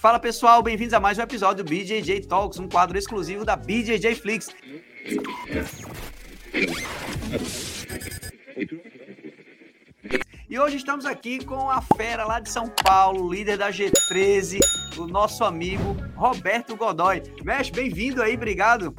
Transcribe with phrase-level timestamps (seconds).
[0.00, 4.14] Fala pessoal, bem-vindos a mais um episódio do BJJ Talks, um quadro exclusivo da BJJ
[4.14, 4.48] Flix.
[10.48, 14.60] E hoje estamos aqui com a fera lá de São Paulo, líder da G13,
[14.96, 17.22] o nosso amigo Roberto Godoy.
[17.44, 18.96] Mestre, bem-vindo aí, obrigado.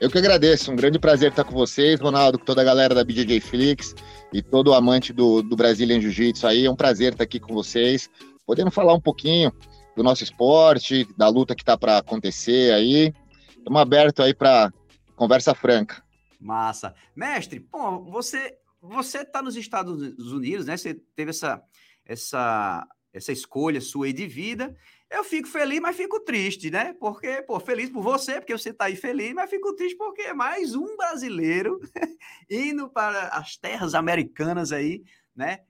[0.00, 3.02] Eu que agradeço, um grande prazer estar com vocês, Ronaldo, com toda a galera da
[3.02, 3.92] BJJ Flix
[4.32, 6.64] e todo amante do, do Brazilian Jiu-Jitsu aí.
[6.64, 8.08] É um prazer estar aqui com vocês,
[8.46, 9.52] podendo falar um pouquinho
[9.96, 13.12] do nosso esporte, da luta que está para acontecer aí.
[13.56, 14.72] Estamos abertos aí para
[15.16, 16.02] conversa franca.
[16.40, 16.94] Massa.
[17.14, 20.76] Mestre, bom, você você está nos Estados Unidos, né?
[20.76, 21.62] Você teve essa,
[22.04, 24.76] essa, essa escolha sua aí de vida.
[25.08, 26.92] Eu fico feliz, mas fico triste, né?
[26.94, 30.34] Porque, pô, feliz por você, porque você está aí feliz, mas fico triste porque é
[30.34, 31.78] mais um brasileiro
[32.50, 35.04] indo para as terras americanas aí,
[35.36, 35.60] né?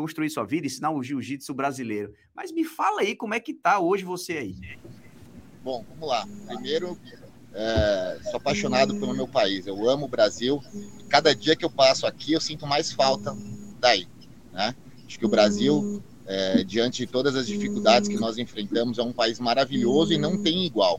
[0.00, 2.14] Construir sua vida, ensinar o jiu-jitsu brasileiro.
[2.34, 4.56] Mas me fala aí como é que tá hoje você aí.
[5.62, 6.26] Bom, vamos lá.
[6.46, 6.98] Primeiro,
[7.52, 9.66] é, sou apaixonado pelo meu país.
[9.66, 10.64] Eu amo o Brasil.
[11.10, 13.36] Cada dia que eu passo aqui, eu sinto mais falta
[13.78, 14.08] daí.
[14.50, 14.74] Né?
[15.06, 19.12] Acho que o Brasil, é, diante de todas as dificuldades que nós enfrentamos, é um
[19.12, 20.98] país maravilhoso e não tem igual.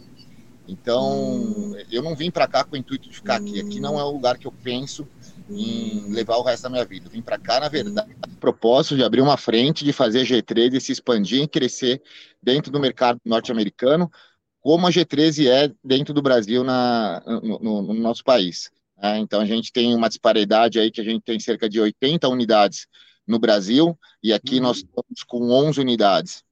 [0.68, 3.60] Então, eu não vim para cá com o intuito de ficar aqui.
[3.60, 5.08] Aqui não é o lugar que eu penso
[5.52, 7.08] em levar o resto da minha vida.
[7.08, 10.92] Eu vim para cá, na verdade, propósito de abrir uma frente, de fazer G13 se
[10.92, 12.02] expandir e crescer
[12.42, 14.12] dentro do mercado norte-americano,
[14.60, 18.72] como a G13 é dentro do Brasil na, no, no, no nosso país.
[18.98, 19.20] Né?
[19.20, 22.88] Então a gente tem uma disparidade aí que a gente tem cerca de 80 unidades
[23.28, 24.64] no Brasil e aqui uhum.
[24.64, 26.44] nós estamos com 11 unidades.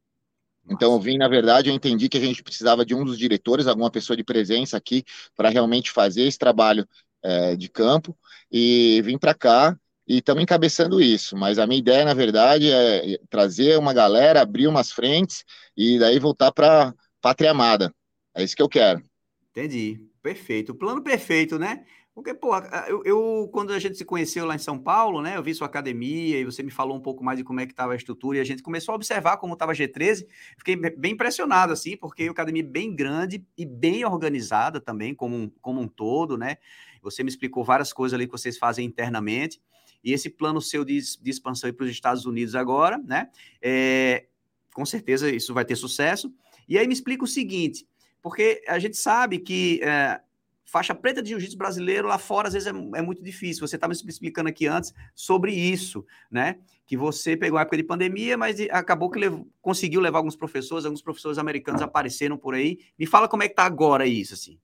[0.70, 3.66] Então eu vim, na verdade, eu entendi que a gente precisava de um dos diretores,
[3.66, 5.03] alguma pessoa de presença aqui
[5.36, 6.88] para realmente fazer esse trabalho
[7.23, 8.17] é, de campo
[8.52, 11.38] e vim para cá e estamos encabeçando isso.
[11.38, 15.44] Mas a minha ideia, na verdade, é trazer uma galera, abrir umas frentes
[15.78, 17.94] e daí voltar para pátria amada.
[18.36, 19.03] É isso que eu quero.
[19.52, 20.02] Entendi.
[20.22, 20.76] Perfeito.
[20.76, 21.86] Plano perfeito, né?
[22.14, 22.53] Porque, pô,
[22.88, 25.38] eu, eu, quando a gente se conheceu lá em São Paulo, né?
[25.38, 27.71] Eu vi sua academia e você me falou um pouco mais de como é que
[27.71, 30.26] estava a estrutura e a gente começou a observar como estava a G13.
[30.58, 35.33] Fiquei bem impressionado, assim, porque é uma academia bem grande e bem organizada também, como
[35.33, 36.58] um, como um todo, né?
[37.02, 39.61] Você me explicou várias coisas ali que vocês fazem internamente.
[40.04, 43.30] E esse plano seu de, de expansão para os Estados Unidos agora, né?
[43.61, 44.27] É,
[44.73, 46.33] com certeza isso vai ter sucesso.
[46.67, 47.86] E aí me explica o seguinte:
[48.21, 50.21] porque a gente sabe que é,
[50.64, 53.67] faixa preta de jiu-jitsu brasileiro lá fora às vezes é, é muito difícil.
[53.67, 56.58] Você estava me explicando aqui antes sobre isso, né?
[56.86, 60.86] Que você pegou a época de pandemia, mas acabou que levou, conseguiu levar alguns professores,
[60.86, 62.80] alguns professores americanos apareceram por aí.
[62.98, 64.58] Me fala como é que está agora isso, assim.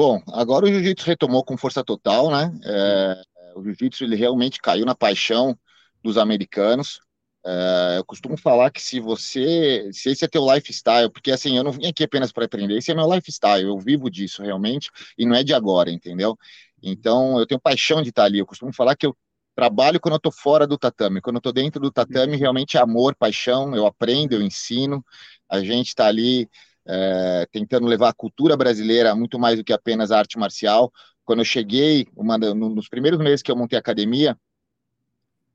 [0.00, 2.50] Bom, agora o jiu-jitsu retomou com força total, né?
[2.64, 3.22] É,
[3.54, 5.54] o jiu-jitsu ele realmente caiu na paixão
[6.02, 7.00] dos americanos.
[7.44, 11.62] Uh, eu costumo falar que se você, se esse é teu lifestyle, porque assim, eu
[11.62, 15.26] não vim aqui apenas para aprender, esse é meu lifestyle, eu vivo disso realmente, e
[15.26, 16.34] não é de agora, entendeu?
[16.82, 19.14] Então, eu tenho paixão de estar ali, eu costumo falar que eu
[19.54, 22.80] trabalho quando eu estou fora do tatame, quando eu estou dentro do tatame, realmente é
[22.80, 25.04] amor, paixão, eu aprendo, eu ensino,
[25.46, 26.48] a gente está ali
[26.86, 30.92] é, tentando levar a cultura brasileira muito mais do que apenas a arte marcial.
[31.24, 34.36] Quando eu cheguei, uma, nos primeiros meses que eu montei a academia,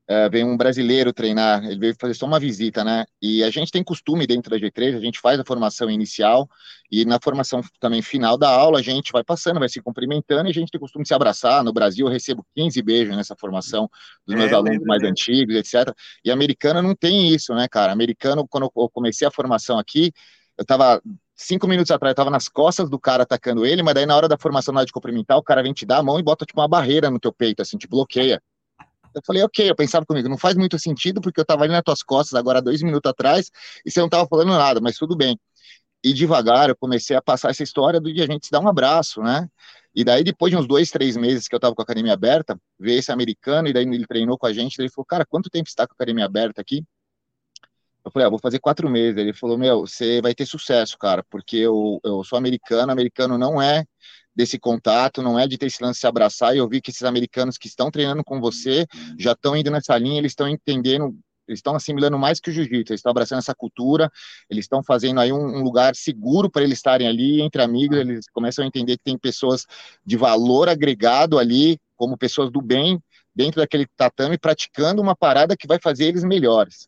[0.08, 3.04] é, veio um brasileiro treinar, ele veio fazer só uma visita, né?
[3.20, 6.48] E a gente tem costume dentro da G3, a gente faz a formação inicial
[6.90, 10.50] e na formação também final da aula a gente vai passando, vai se cumprimentando e
[10.50, 11.64] a gente tem costume de se abraçar.
[11.64, 13.90] No Brasil eu recebo 15 beijos nessa formação
[14.24, 15.92] dos meus é, alunos mais antigos, etc.
[16.24, 17.90] E americano não tem isso, né, cara?
[17.90, 20.12] Americano, quando eu comecei a formação aqui,
[20.58, 21.02] eu tava
[21.34, 24.28] cinco minutos atrás, eu tava nas costas do cara atacando ele, mas daí na hora
[24.28, 26.46] da formação, na hora de cumprimentar, o cara vem te dar a mão e bota
[26.46, 28.42] tipo uma barreira no teu peito, assim, te bloqueia.
[29.14, 31.82] Eu falei, ok, eu pensava comigo, não faz muito sentido, porque eu estava ali nas
[31.82, 33.50] tuas costas agora dois minutos atrás
[33.84, 35.38] e você não estava falando nada, mas tudo bem.
[36.04, 38.68] E devagar eu comecei a passar essa história do dia a gente se dar um
[38.68, 39.48] abraço, né?
[39.94, 42.60] E daí, depois de uns dois, três meses que eu estava com a academia aberta,
[42.78, 45.68] veio esse americano, e daí ele treinou com a gente, ele falou, cara, quanto tempo
[45.68, 46.84] está com a academia aberta aqui?
[48.06, 49.18] Eu falei, ah, vou fazer quatro meses.
[49.18, 53.60] Ele falou, meu, você vai ter sucesso, cara, porque eu, eu sou americano, americano não
[53.60, 53.84] é
[54.34, 56.54] desse contato, não é de ter esse lance de se abraçar.
[56.54, 58.86] E eu vi que esses americanos que estão treinando com você
[59.18, 61.18] já estão indo nessa linha, eles estão entendendo,
[61.48, 64.08] eles estão assimilando mais que o jiu-jitsu, eles estão abraçando essa cultura,
[64.48, 68.26] eles estão fazendo aí um, um lugar seguro para eles estarem ali entre amigos, eles
[68.32, 69.66] começam a entender que tem pessoas
[70.04, 73.02] de valor agregado ali, como pessoas do bem,
[73.34, 76.86] dentro daquele tatame, praticando uma parada que vai fazer eles melhores.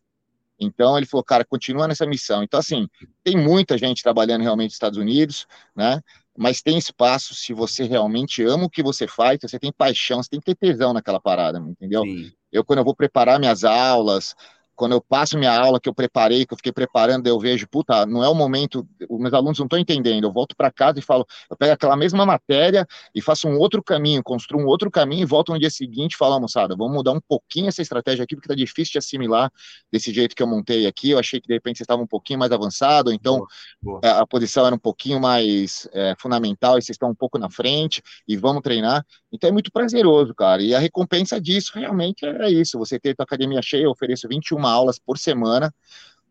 [0.58, 2.42] Então ele falou, cara, continua nessa missão.
[2.42, 2.88] Então, assim,
[3.22, 6.00] tem muita gente trabalhando realmente nos Estados Unidos, né?
[6.38, 10.30] mas tem espaço se você realmente ama o que você faz, você tem paixão, você
[10.30, 12.04] tem que ter tesão naquela parada, entendeu?
[12.04, 12.30] Sim.
[12.52, 14.36] Eu, quando eu vou preparar minhas aulas,
[14.78, 18.06] quando eu passo minha aula, que eu preparei, que eu fiquei preparando, eu vejo, puta,
[18.06, 21.02] não é o momento, os meus alunos não estão entendendo, eu volto para casa e
[21.02, 25.22] falo, eu pego aquela mesma matéria e faço um outro caminho, construo um outro caminho
[25.22, 28.36] e volto no dia seguinte e falo, moçada, vamos mudar um pouquinho essa estratégia aqui,
[28.36, 29.50] porque tá difícil de assimilar
[29.90, 32.38] desse jeito que eu montei aqui, eu achei que de repente você estava um pouquinho
[32.38, 33.38] mais avançado, então
[33.82, 34.00] boa, boa.
[34.04, 37.50] A, a, posição era um pouquinho mais é, fundamental e vocês estão um pouco na
[37.50, 42.48] frente e vamos treinar, então é muito prazeroso, cara, e a recompensa disso realmente é
[42.48, 45.74] isso, você ter a academia cheia, eu ofereço 21 aulas por semana,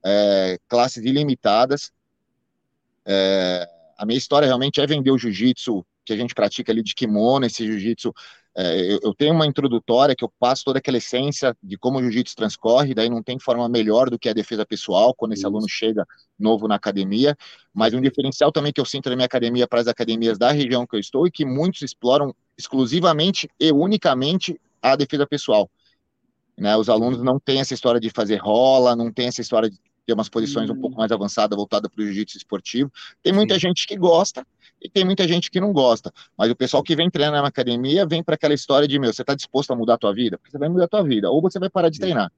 [0.06, 1.92] é, classes ilimitadas.
[3.06, 3.68] É,
[3.98, 7.46] a minha história realmente é vender o jiu-jitsu que a gente pratica ali de kimono,
[7.46, 8.14] esse jiu-jitsu.
[8.56, 12.02] É, eu, eu, tenho uma introdutória que eu passo toda aquela essência de como o
[12.02, 15.48] jiu-jitsu transcorre, daí não tem forma melhor do que a defesa pessoal quando esse Isso.
[15.48, 16.08] aluno chega
[16.40, 17.38] novo na academia.
[17.74, 20.88] Mas um diferencial também que eu sinto na minha academia para as academias da região
[20.88, 25.70] que eu estou e que muitos exploram exclusivamente e unicamente a defesa pessoal.
[26.58, 26.76] Né?
[26.76, 30.14] Os alunos não têm essa história de fazer rola, não tem essa história de ter
[30.14, 31.00] umas posições um pouco hum.
[31.00, 32.92] mais avançadas, voltada para o jiu-jitsu esportivo.
[33.22, 33.60] Tem muita Sim.
[33.60, 34.48] gente que gosta
[34.82, 36.12] e tem muita gente que não gosta.
[36.38, 39.22] Mas o pessoal que vem treinar na academia vem para aquela história de, meu, você
[39.22, 40.38] está disposto a mudar a tua vida?
[40.38, 41.30] Porque você vai mudar a tua vida.
[41.30, 42.32] Ou você vai parar de treinar.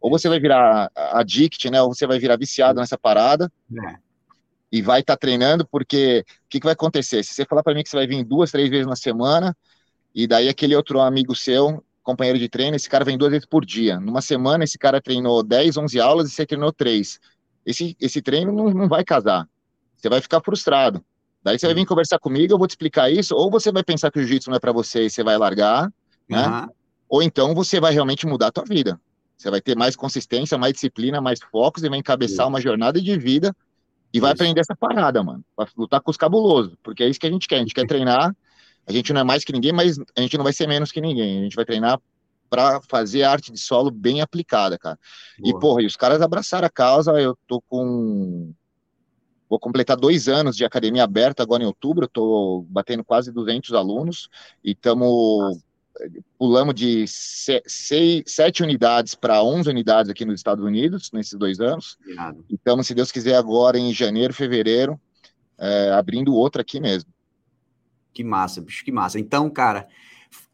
[0.00, 1.80] Ou você vai virar addict, né?
[1.80, 3.50] Ou você vai virar viciado nessa parada.
[3.72, 3.94] É.
[4.72, 7.22] E vai estar tá treinando, porque o que, que vai acontecer?
[7.22, 9.56] Se você falar para mim que você vai vir duas, três vezes na semana,
[10.12, 13.64] e daí aquele outro amigo seu companheiro de treino, esse cara vem duas vezes por
[13.64, 13.98] dia.
[13.98, 17.18] Numa semana, esse cara treinou 10, 11 aulas e você treinou 3.
[17.66, 19.48] Esse, esse treino não, não vai casar.
[19.96, 21.04] Você vai ficar frustrado.
[21.42, 24.10] Daí você vai vir conversar comigo, eu vou te explicar isso, ou você vai pensar
[24.10, 25.92] que o jiu-jitsu não é para você e você vai largar,
[26.28, 26.46] né?
[26.46, 26.68] Uhum.
[27.08, 29.00] Ou então você vai realmente mudar a tua vida.
[29.36, 33.18] Você vai ter mais consistência, mais disciplina, mais focos e vai encabeçar uma jornada de
[33.18, 33.54] vida
[34.12, 35.44] e vai aprender essa parada, mano.
[35.56, 37.56] Vai lutar com os cabulosos, porque é isso que a gente quer.
[37.56, 38.34] A gente quer treinar
[38.86, 41.00] a gente não é mais que ninguém, mas a gente não vai ser menos que
[41.00, 41.40] ninguém.
[41.40, 42.00] A gente vai treinar
[42.48, 44.98] para fazer arte de solo bem aplicada, cara.
[45.38, 45.50] Boa.
[45.50, 47.12] E, porra, e os caras abraçaram a causa.
[47.12, 48.52] Eu tô com.
[49.48, 52.04] Vou completar dois anos de academia aberta agora em outubro.
[52.04, 54.28] Eu tô batendo quase 200 alunos
[54.62, 55.58] e estamos.
[56.36, 61.96] Pulamos de seis, sete unidades para 11 unidades aqui nos Estados Unidos, nesses dois anos.
[62.50, 65.00] Então, se Deus quiser, agora em janeiro, fevereiro,
[65.56, 67.13] é, abrindo outra aqui mesmo.
[68.14, 69.18] Que massa, bicho, que massa.
[69.18, 69.88] Então, cara,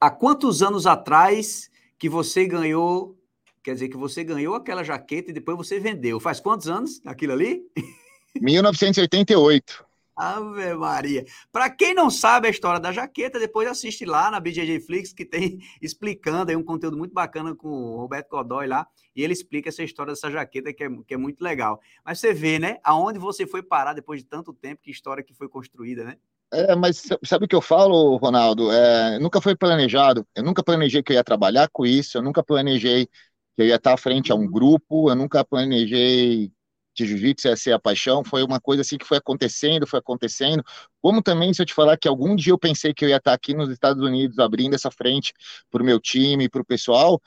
[0.01, 3.19] há quantos anos atrás que você ganhou,
[3.63, 6.19] quer dizer, que você ganhou aquela jaqueta e depois você vendeu?
[6.19, 7.63] Faz quantos anos aquilo ali?
[8.41, 9.91] 1988.
[10.17, 11.25] Ave Maria.
[11.51, 15.25] Para quem não sabe a história da jaqueta, depois assiste lá na BJJ Flix, que
[15.25, 18.87] tem explicando aí um conteúdo muito bacana com o Roberto Godoy lá,
[19.17, 21.81] e ele explica essa história dessa jaqueta que é, que é muito legal.
[22.05, 25.33] Mas você vê, né, aonde você foi parar depois de tanto tempo, que história que
[25.33, 26.17] foi construída, né?
[26.53, 28.73] É, mas sabe o que eu falo, Ronaldo?
[28.73, 30.27] É, nunca foi planejado.
[30.35, 32.19] Eu nunca planejei que eu ia trabalhar com isso.
[32.19, 33.13] Eu nunca planejei que
[33.59, 35.09] eu ia estar à frente a um grupo.
[35.11, 36.51] Eu nunca planejei
[36.93, 38.25] que jiu-jitsu ia ser a paixão.
[38.25, 40.65] Foi uma coisa assim que foi acontecendo, foi acontecendo.
[41.01, 43.33] Como também, se eu te falar que algum dia eu pensei que eu ia estar
[43.33, 45.33] aqui nos Estados Unidos abrindo essa frente
[45.71, 47.21] para o meu time, para o pessoal,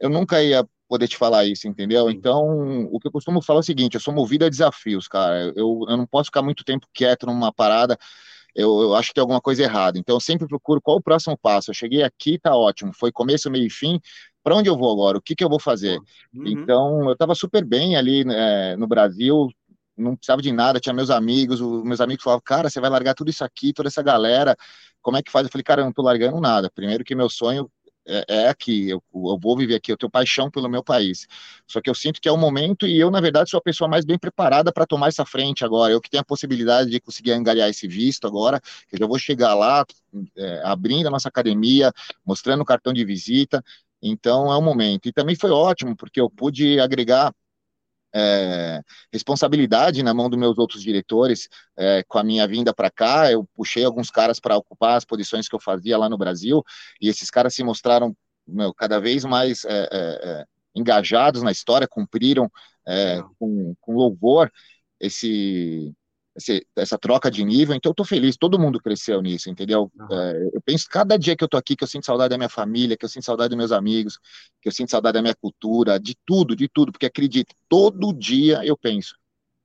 [0.00, 2.10] eu nunca ia poder te falar isso, entendeu?
[2.10, 5.52] Então, o que eu costumo falar é o seguinte: eu sou movido a desafios, cara.
[5.56, 7.98] Eu, eu não posso ficar muito tempo quieto numa parada
[8.58, 10.00] eu, eu, acho que tem alguma coisa errada.
[10.00, 11.70] Então, eu sempre procuro qual o próximo passo.
[11.70, 12.92] Eu cheguei aqui, tá ótimo.
[12.92, 14.00] Foi começo, meio e fim.
[14.42, 15.16] Para onde eu vou agora?
[15.16, 15.96] O que, que eu vou fazer?
[16.34, 16.44] Uhum.
[16.44, 19.48] Então, eu estava super bem ali é, no Brasil,
[19.96, 23.14] não precisava de nada, tinha meus amigos, os meus amigos falavam, cara, você vai largar
[23.14, 24.56] tudo isso aqui, toda essa galera,
[25.00, 25.46] como é que faz?
[25.46, 26.68] Eu falei, cara, eu não tô largando nada.
[26.74, 27.70] Primeiro que meu sonho
[28.08, 31.26] é, é aqui, eu, eu, vou viver aqui, eu tenho paixão pelo meu país.
[31.66, 33.88] Só que eu sinto que é o momento e eu, na verdade, sou a pessoa
[33.88, 35.92] mais bem preparada para tomar essa frente agora.
[35.92, 38.60] Eu que tenho a possibilidade de conseguir angariar esse visto agora,
[38.90, 39.84] eu já vou chegar lá,
[40.36, 41.92] é, abrindo a nossa academia,
[42.24, 43.62] mostrando o cartão de visita.
[44.02, 45.08] Então é o momento.
[45.08, 47.32] E também foi ótimo, porque eu pude agregar
[48.14, 48.80] é,
[49.12, 53.30] responsabilidade na mão dos meus outros diretores é, com a minha vinda para cá.
[53.30, 56.62] Eu puxei alguns caras para ocupar as posições que eu fazia lá no Brasil
[57.00, 61.88] e esses caras se mostraram meu, cada vez mais é, é, é engajados na história,
[61.88, 62.50] cumpriram
[62.86, 64.50] é, com, com louvor
[65.00, 65.94] esse
[66.38, 69.90] esse, essa troca de nível, então eu tô feliz, todo mundo cresceu nisso, entendeu?
[69.94, 70.06] Uhum.
[70.10, 72.48] É, eu penso, cada dia que eu tô aqui, que eu sinto saudade da minha
[72.48, 74.18] família, que eu sinto saudade dos meus amigos,
[74.62, 78.64] que eu sinto saudade da minha cultura, de tudo, de tudo, porque acredite, todo dia
[78.64, 79.14] eu penso,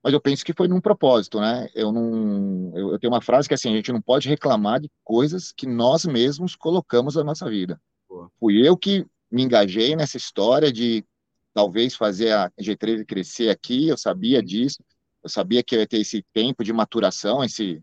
[0.04, 1.70] mas eu penso que foi num propósito, né?
[1.74, 4.82] Eu não, eu, eu tenho uma frase que é assim, a gente não pode reclamar
[4.82, 7.80] de coisas que nós mesmos colocamos na nossa vida.
[8.10, 8.30] Boa.
[8.40, 11.06] Fui eu que me engajei nessa história de
[11.54, 14.84] talvez fazer a G13 crescer aqui, eu sabia disso,
[15.24, 17.82] eu sabia que eu ia ter esse tempo de maturação, esse,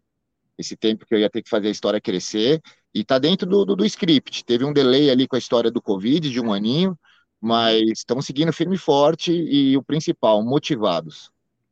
[0.58, 2.60] esse tempo que eu ia ter que fazer a história crescer,
[2.94, 4.44] e tá dentro do, do, do script.
[4.44, 6.98] Teve um delay ali com a história do Covid, de um aninho,
[7.40, 11.30] mas estamos seguindo firme e forte e o principal, motivados.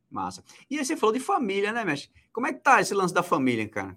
[0.09, 0.43] Massa.
[0.69, 2.09] E aí você falou de família, né, mestre?
[2.33, 3.95] Como é que tá esse lance da família, cara?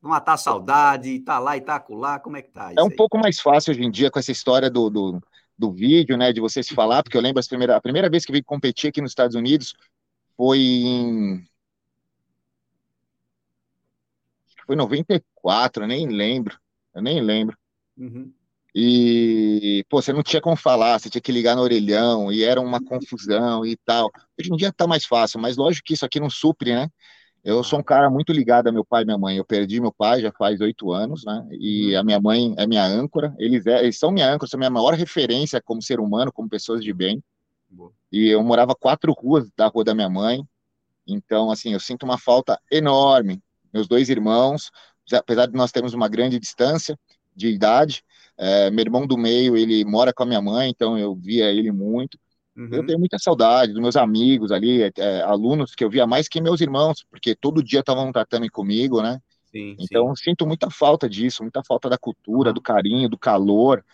[0.00, 2.72] Matar a saudade, tá lá e tá lá, como é que tá?
[2.76, 2.94] É um aí?
[2.94, 5.20] pouco mais fácil hoje em dia com essa história do, do,
[5.58, 8.24] do vídeo, né, de você se falar, porque eu lembro a primeira, a primeira vez
[8.24, 9.74] que vim competir aqui nos Estados Unidos
[10.36, 11.46] foi em
[14.66, 16.58] foi 94, eu nem lembro,
[16.94, 17.56] eu nem lembro.
[17.96, 18.32] Uhum.
[18.74, 22.60] E, pô, você não tinha como falar, você tinha que ligar no orelhão, e era
[22.60, 24.10] uma confusão e tal.
[24.38, 26.90] Hoje em dia tá mais fácil, mas lógico que isso aqui não supre, né?
[27.42, 29.36] Eu sou um cara muito ligado a meu pai e minha mãe.
[29.36, 31.46] Eu perdi meu pai já faz oito anos, né?
[31.52, 32.00] E uhum.
[32.00, 33.32] a minha mãe é minha âncora.
[33.38, 36.82] Eles, é, eles são minha âncora, são minha maior referência como ser humano, como pessoas
[36.82, 37.22] de bem.
[37.70, 37.92] Boa.
[38.16, 40.42] E eu morava quatro ruas da rua da minha mãe.
[41.06, 43.42] Então, assim, eu sinto uma falta enorme.
[43.72, 44.70] Meus dois irmãos,
[45.12, 46.98] apesar de nós termos uma grande distância
[47.34, 48.02] de idade,
[48.38, 51.70] é, meu irmão do meio, ele mora com a minha mãe, então eu via ele
[51.70, 52.18] muito.
[52.56, 52.68] Uhum.
[52.72, 56.40] Eu tenho muita saudade dos meus amigos ali, é, alunos que eu via mais que
[56.40, 59.20] meus irmãos, porque todo dia estavam tratando comigo, né?
[59.52, 60.30] Sim, então sim.
[60.30, 63.84] sinto muita falta disso, muita falta da cultura, do carinho, do calor,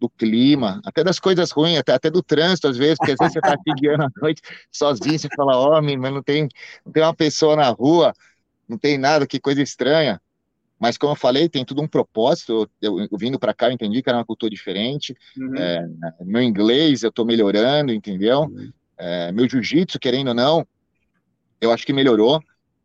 [0.00, 3.34] do clima, até das coisas ruins, até, até do trânsito às vezes, porque às vezes
[3.34, 4.40] você está aqui guiando à noite
[4.72, 6.48] sozinho, você fala, homem, mas não tem,
[6.84, 8.14] não tem uma pessoa na rua,
[8.66, 10.20] não tem nada, que coisa estranha.
[10.78, 12.66] Mas, como eu falei, tem tudo um propósito.
[12.80, 15.14] Eu, eu vindo para cá, eu entendi que era uma cultura diferente.
[15.36, 15.54] Uhum.
[15.54, 15.86] É,
[16.22, 18.44] meu inglês, eu estou melhorando, entendeu?
[18.44, 18.72] Uhum.
[18.96, 20.66] É, meu jiu-jitsu, querendo ou não,
[21.60, 22.42] eu acho que melhorou,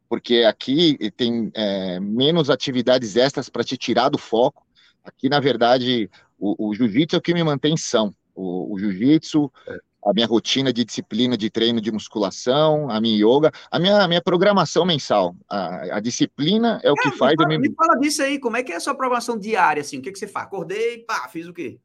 [0.10, 4.65] porque aqui tem é, menos atividades extras para te tirar do foco.
[5.01, 8.13] Aqui, na verdade, o, o jiu-jitsu é o que me mantém são.
[8.34, 13.18] O, o jiu-jitsu, é a minha rotina de disciplina de treino de musculação, a minha
[13.18, 15.36] yoga, a minha, a minha programação mensal.
[15.50, 17.36] A, a disciplina é o é, que faz.
[17.36, 19.82] Me fala, me fala disso aí, como é que é a sua programação diária?
[19.82, 19.98] Assim?
[19.98, 20.46] O que, que você faz?
[20.46, 21.80] Acordei, pá, fiz o quê?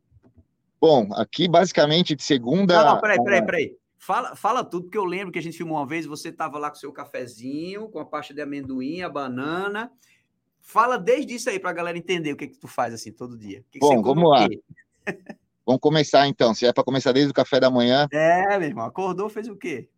[0.78, 2.84] Bom, aqui basicamente de segunda.
[2.84, 3.76] Não, não peraí, peraí, peraí.
[3.98, 6.70] Fala, fala tudo, porque eu lembro que a gente filmou uma vez, você estava lá
[6.70, 9.90] com o seu cafezinho, com a pasta de amendoim, a banana.
[10.60, 13.36] Fala desde isso aí para a galera entender o que, que tu faz assim todo
[13.36, 13.64] dia.
[13.70, 14.46] Que Bom, vamos lá.
[15.66, 16.52] Vamos começar então.
[16.52, 18.08] Se é para começar desde o café da manhã.
[18.10, 18.86] É, meu irmão.
[18.86, 19.88] Acordou, fez o quê?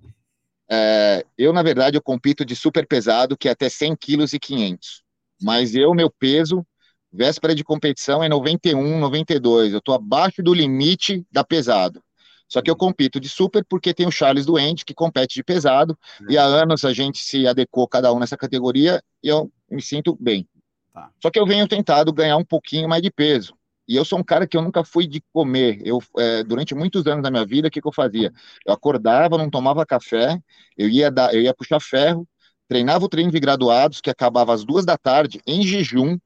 [0.71, 4.39] É, eu, na verdade, eu compito de super pesado, que é até 100 quilos e
[4.39, 5.03] 500.
[5.41, 6.67] Mas eu, meu peso,
[7.13, 9.73] véspera de competição, é 91, 92.
[9.73, 12.03] Eu estou abaixo do limite da pesado.
[12.49, 15.99] Só que eu compito de super porque tem o Charles doente, que compete de pesado,
[16.29, 20.15] e há anos a gente se adequou cada um nessa categoria, e eu me sinto
[20.21, 20.47] bem.
[20.93, 21.11] Tá.
[21.23, 23.55] Só que eu venho tentado ganhar um pouquinho mais de peso.
[23.89, 25.81] E eu sou um cara que eu nunca fui de comer.
[25.85, 28.33] Eu, é, durante muitos anos da minha vida, o que, que eu fazia?
[28.65, 30.41] Eu acordava, não tomava café,
[30.77, 32.29] eu ia, dar, eu ia puxar ferro,
[32.69, 36.19] treinava o treino de graduados, que acabava às duas da tarde, em jejum.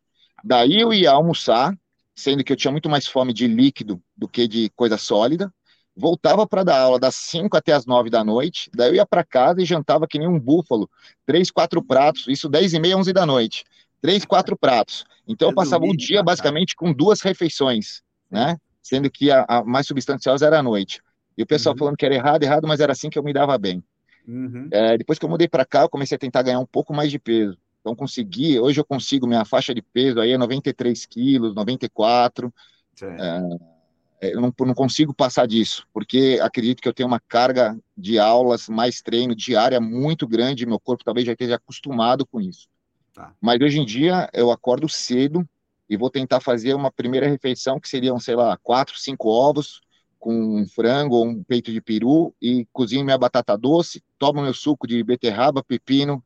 [0.44, 1.74] Daí eu ia almoçar,
[2.14, 5.52] sendo que eu tinha muito mais fome de líquido do que de coisa sólida.
[5.98, 8.70] Voltava para dar aula das 5 até as 9 da noite.
[8.74, 10.90] Daí eu ia para casa e jantava que nem um búfalo,
[11.24, 13.64] três, quatro pratos, isso 10 e meia, 11 da noite
[14.00, 15.04] três, quatro pratos.
[15.26, 18.56] Então eu passava o dia basicamente com duas refeições, né?
[18.82, 21.02] Sendo que a, a mais substanciosa era a noite.
[21.36, 21.78] E o pessoal uhum.
[21.78, 23.82] falando que era errado, errado, mas era assim que eu me dava bem.
[24.26, 24.68] Uhum.
[24.70, 27.10] É, depois que eu mudei para cá, eu comecei a tentar ganhar um pouco mais
[27.10, 27.58] de peso.
[27.80, 32.52] Então consegui, hoje eu consigo, minha faixa de peso aí é 93 quilos, 94.
[33.00, 37.78] É, é, eu não, não, consigo passar disso, porque acredito que eu tenho uma carga
[37.96, 42.66] de aulas, mais treino diária muito grande, meu corpo talvez já esteja acostumado com isso.
[43.16, 43.32] Tá.
[43.40, 45.48] Mas hoje em dia eu acordo cedo
[45.88, 49.80] e vou tentar fazer uma primeira refeição que seriam, sei lá, quatro, cinco ovos
[50.18, 54.52] com um frango ou um peito de peru e cozinho minha batata doce, tomo meu
[54.52, 56.22] suco de beterraba, pepino,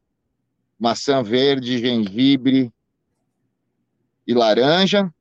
[0.77, 2.73] maçã verde, gengibre
[4.27, 5.15] e laranja.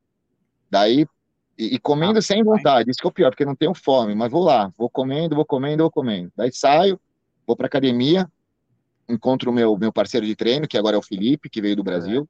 [0.68, 1.06] Daí
[1.56, 4.12] e, e comendo ah, sem vontade, isso que é o pior, porque não tenho fome,
[4.12, 6.32] mas vou lá, vou comendo, vou comendo, vou comendo.
[6.34, 6.98] Daí saio,
[7.46, 8.28] vou para academia,
[9.10, 11.82] encontro o meu, meu parceiro de treino, que agora é o Felipe, que veio do
[11.82, 12.28] Brasil,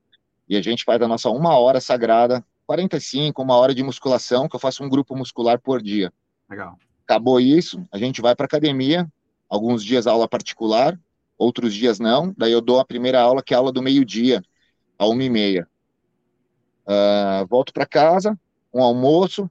[0.48, 0.54] é.
[0.54, 4.54] e a gente faz a nossa uma hora sagrada, 45, uma hora de musculação, que
[4.54, 6.12] eu faço um grupo muscular por dia.
[6.48, 6.78] Legal.
[7.04, 9.10] Acabou isso, a gente vai para academia,
[9.48, 10.98] alguns dias aula particular,
[11.36, 14.42] outros dias não, daí eu dou a primeira aula, que é a aula do meio-dia,
[14.98, 15.66] a uma e meia.
[16.86, 18.38] Uh, volto para casa,
[18.72, 19.50] um almoço,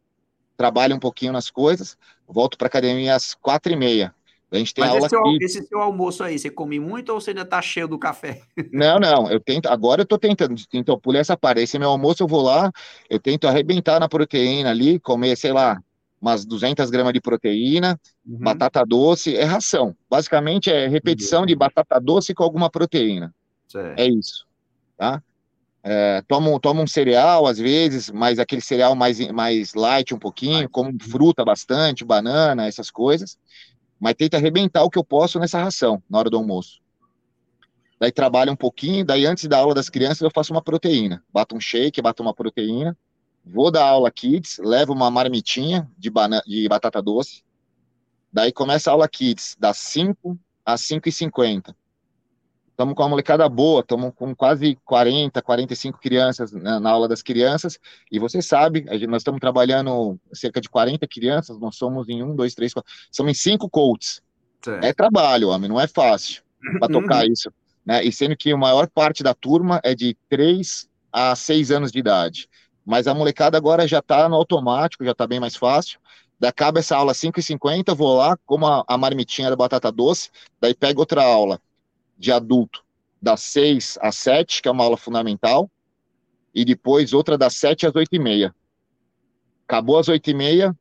[0.56, 4.14] trabalho um pouquinho nas coisas, volto para academia às quatro e meia.
[4.52, 5.38] A gente tem Mas aula esse, aqui...
[5.42, 8.42] esse seu almoço aí, você come muito ou você ainda tá cheio do café?
[8.74, 12.24] Não, não, eu tento, agora eu tô tentando, então pulei essa parte, esse meu almoço
[12.24, 12.72] eu vou lá,
[13.10, 15.82] eu tento arrebentar na proteína ali, comer, sei lá,
[16.22, 18.38] umas 200 gramas de proteína, uhum.
[18.40, 21.46] batata doce, é ração, basicamente é repetição uhum.
[21.46, 23.34] de batata doce com alguma proteína,
[23.68, 24.00] certo.
[24.00, 24.46] é isso,
[24.98, 25.22] tá?
[25.82, 30.70] É, tomo, tomo um cereal às vezes, mas aquele cereal mais, mais light um pouquinho,
[30.70, 33.38] como fruta bastante, banana, essas coisas.
[34.00, 36.80] Mas tento arrebentar o que eu posso nessa ração na hora do almoço.
[38.00, 41.24] Daí trabalho um pouquinho, daí antes da aula das crianças eu faço uma proteína.
[41.34, 42.98] Bato um shake, bato uma proteína.
[43.44, 47.44] Vou dar aula kids, levo uma marmitinha de, banana, de batata doce.
[48.32, 51.79] Daí começa a aula kids, das 5 às 5 e 50
[52.80, 57.22] Estamos com uma molecada boa, estamos com quase 40, 45 crianças na, na, aula das
[57.22, 57.78] crianças,
[58.10, 62.34] e você sabe, gente, nós estamos trabalhando cerca de 40 crianças, nós somos em um,
[62.34, 64.22] dois, três, quatro, somos em cinco coaches.
[64.62, 64.82] Certo.
[64.82, 66.42] É trabalho, homem, não é fácil
[66.80, 67.34] para tocar uhum.
[67.34, 67.52] isso.
[67.86, 68.02] Né?
[68.06, 72.00] E sendo que a maior parte da turma é de 3 a 6 anos de
[72.00, 72.48] idade.
[72.86, 76.00] Mas a molecada agora já está no automático, já está bem mais fácil.
[76.40, 80.30] Daí acaba essa aula 5h50, vou lá, como a, a marmitinha da batata doce,
[80.62, 81.60] daí pego outra aula
[82.20, 82.84] de adulto
[83.22, 85.72] das 6 às 7, que é uma aula fundamental,
[86.54, 88.56] e depois outra das 7 às 8 e meia.
[89.66, 90.78] Acabou às 8 e meia,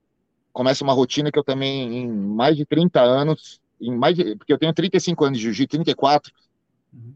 [0.53, 4.53] começa uma rotina que eu também, em mais de 30 anos, em mais de, porque
[4.53, 6.33] eu tenho 35 anos de jiu-jitsu, 34,
[6.93, 7.15] uhum.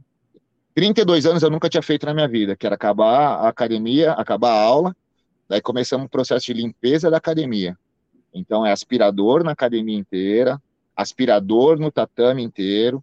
[0.75, 4.51] 32 anos eu nunca tinha feito na minha vida, que era acabar a academia, acabar
[4.51, 4.97] a aula,
[5.49, 7.77] daí começamos um processo de limpeza da academia.
[8.33, 10.61] Então é aspirador na academia inteira,
[10.97, 13.03] aspirador no tatame inteiro,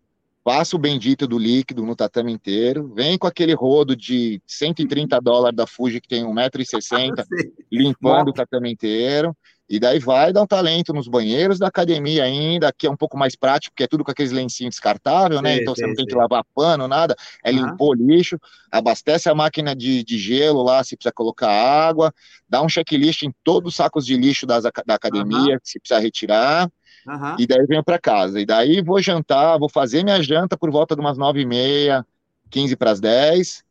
[0.50, 5.56] passa o bendito do líquido no tatame inteiro, vem com aquele rodo de 130 dólares
[5.56, 7.24] da Fuji que tem 1,60m,
[7.72, 9.38] limpando o tatame inteiro,
[9.70, 13.16] e daí vai dar um talento nos banheiros da academia ainda, que é um pouco
[13.16, 15.58] mais prático, porque é tudo com aqueles lencinhos descartáveis, né?
[15.58, 17.16] Então você não tem que lavar pano, nada,
[17.46, 17.68] é uhum.
[17.68, 18.40] limpou o lixo,
[18.72, 22.12] abastece a máquina de, de gelo lá, se precisa colocar água,
[22.50, 25.60] dá um checklist em todos os sacos de lixo das, da academia, uhum.
[25.64, 26.68] se precisa retirar,
[27.08, 27.36] Uhum.
[27.40, 28.40] E daí venho para casa.
[28.40, 32.06] E daí vou jantar, vou fazer minha janta por volta de umas nove e meia,
[32.50, 33.64] quinze para as dez.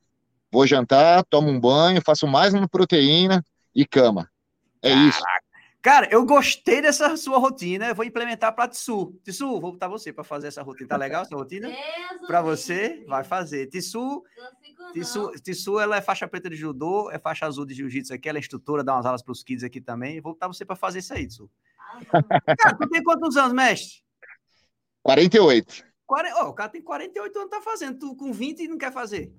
[0.50, 3.44] Vou jantar, tomo um banho, faço mais uma proteína
[3.74, 4.30] e cama.
[4.82, 5.08] É Caraca.
[5.08, 5.22] isso.
[5.80, 7.86] Cara, eu gostei dessa sua rotina.
[7.86, 9.14] Eu vou implementar para Tissu.
[9.22, 10.88] Tissu, vou botar você para fazer essa rotina.
[10.88, 11.70] Tá legal essa rotina?
[12.26, 13.66] Para você, vai fazer.
[13.68, 14.22] Tissu,
[14.92, 18.38] Tissu, Tissu, ela é faixa preta de judô, é faixa azul de jiu-jitsu aqui, ela
[18.38, 20.20] é instrutora, dá umas aulas para os kids aqui também.
[20.20, 21.48] Vou botar você para fazer isso aí, Tissu.
[22.58, 24.02] Cara, tu tem quantos anos, mestre?
[25.02, 25.84] 48.
[26.06, 27.98] 40, oh, o cara tem 48 anos, tá fazendo.
[27.98, 29.32] Tu com 20 e não quer fazer.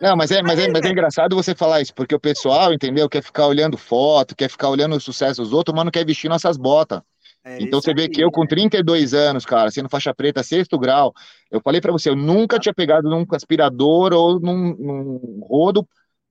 [0.00, 3.08] Não, mas é, mas, é, mas é engraçado você falar isso, porque o pessoal, entendeu?
[3.08, 6.28] Quer ficar olhando foto, quer ficar olhando o sucesso dos outros, mas não quer vestir
[6.28, 7.02] nossas botas.
[7.42, 9.18] É então você vê aí, que eu com 32 né?
[9.18, 11.12] anos, cara, sendo faixa preta, sexto grau,
[11.50, 15.86] eu falei para você, eu nunca tinha pegado num aspirador ou num, num rodo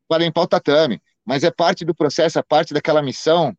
[0.08, 3.55] para limpar o tatame, mas é parte do processo, é parte daquela missão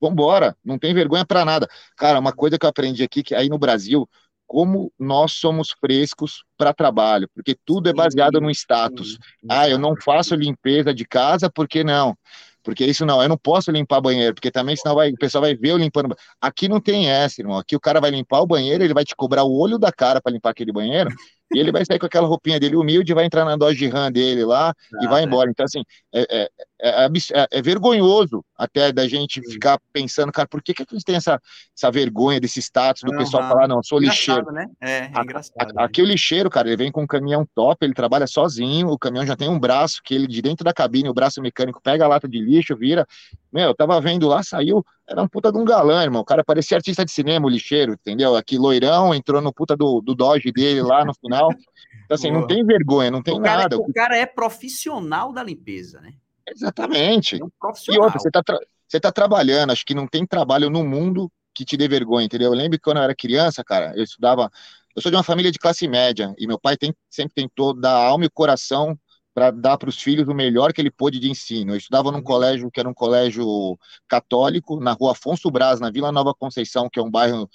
[0.00, 1.68] Vambora, não tem vergonha para nada.
[1.96, 4.08] Cara, uma coisa que eu aprendi aqui, que aí no Brasil,
[4.46, 9.18] como nós somos frescos para trabalho, porque tudo é baseado no status.
[9.48, 12.16] Ah, eu não faço limpeza de casa, por que não?
[12.62, 15.54] Porque isso não, eu não posso limpar banheiro, porque também senão vai, o pessoal vai
[15.54, 16.14] ver eu limpando.
[16.40, 17.58] Aqui não tem essa, irmão.
[17.58, 20.20] Aqui o cara vai limpar o banheiro, ele vai te cobrar o olho da cara
[20.20, 21.10] para limpar aquele banheiro,
[21.52, 24.44] e ele vai sair com aquela roupinha dele humilde, vai entrar na Dodge Ram dele
[24.44, 25.50] lá ah, e vai embora.
[25.50, 25.82] Então, assim,
[26.12, 30.82] é, é, é, é, é vergonhoso até da gente ficar pensando, cara, por que, que
[30.82, 31.40] a gente tem essa,
[31.76, 33.18] essa vergonha desse status do uhum.
[33.18, 34.52] pessoal falar, não, eu sou lixeiro.
[34.52, 34.66] Né?
[34.80, 35.78] É, é engraçado.
[35.78, 38.88] A, a, aqui o lixeiro, cara, ele vem com um caminhão top, ele trabalha sozinho,
[38.88, 41.80] o caminhão já tem um braço que ele, de dentro da cabine, o braço mecânico
[41.82, 43.06] pega a lata de lixo, vira.
[43.52, 46.20] Meu, eu tava vendo lá, saiu, era um puta de um galã, irmão.
[46.20, 48.36] O cara parecia artista de cinema, o lixeiro, entendeu?
[48.36, 51.37] Aqui, loirão, entrou no puta do, do Dodge dele lá no final.
[51.46, 52.40] Então, assim, Boa.
[52.40, 53.76] não tem vergonha, não tem o nada.
[53.76, 56.14] Cara, o cara é profissional da limpeza, né?
[56.48, 57.40] Exatamente.
[57.40, 57.50] É um
[57.88, 58.42] e outra, você tá,
[58.86, 62.50] você tá trabalhando, acho que não tem trabalho no mundo que te dê vergonha, entendeu?
[62.50, 64.50] Eu lembro que quando eu era criança, cara, eu estudava.
[64.96, 67.92] Eu sou de uma família de classe média e meu pai tem, sempre tentou dar
[67.92, 68.98] alma e coração
[69.34, 71.72] para dar para os filhos o melhor que ele pôde de ensino.
[71.72, 72.24] Eu estudava num uhum.
[72.24, 76.98] colégio que era um colégio católico, na rua Afonso Braz, na Vila Nova Conceição, que
[76.98, 77.48] é um bairro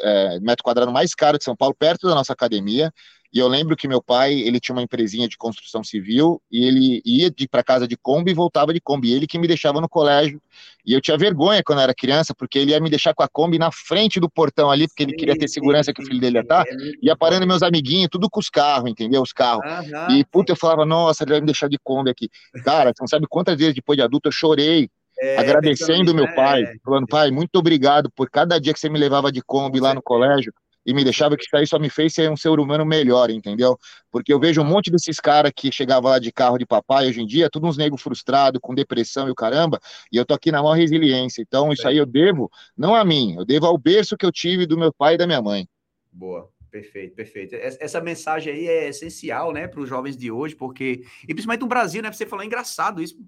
[0.00, 2.92] é, metro quadrado mais caro de São Paulo, perto da nossa academia.
[3.32, 7.02] E eu lembro que meu pai, ele tinha uma empresinha de construção civil e ele
[7.04, 9.12] ia para casa de Kombi e voltava de Kombi.
[9.12, 10.40] Ele que me deixava no colégio.
[10.84, 13.28] E eu tinha vergonha quando eu era criança, porque ele ia me deixar com a
[13.28, 16.38] Kombi na frente do portão ali, porque ele queria ter segurança que o filho dele
[16.38, 16.64] ia estar.
[16.64, 16.70] Tá.
[17.02, 19.20] Ia parando meus amiguinhos, tudo com os carros, entendeu?
[19.20, 19.62] Os carros.
[20.10, 22.30] E, puta, eu falava, nossa, ele vai me deixar de Kombi aqui.
[22.64, 24.88] Cara, você não sabe quantas vezes depois de adulto eu chorei
[25.20, 28.98] é, agradecendo meu pai, é, falando, pai, muito obrigado por cada dia que você me
[28.98, 30.52] levava de Kombi lá no colégio
[30.88, 33.78] e me deixava que isso aí só me fez ser um ser humano melhor, entendeu?
[34.10, 37.20] Porque eu vejo um monte desses caras que chegavam lá de carro de papai hoje
[37.20, 39.78] em dia, tudo uns negros frustrados, com depressão e o caramba,
[40.10, 41.42] e eu tô aqui na maior resiliência.
[41.42, 44.64] Então, isso aí eu devo, não a mim, eu devo ao berço que eu tive
[44.64, 45.68] do meu pai e da minha mãe.
[46.10, 46.48] Boa.
[46.70, 47.54] Perfeito, perfeito.
[47.54, 51.02] Essa mensagem aí é essencial, né, para os jovens de hoje, porque.
[51.24, 52.12] E principalmente no Brasil, né?
[52.12, 53.18] Você falou, é engraçado isso.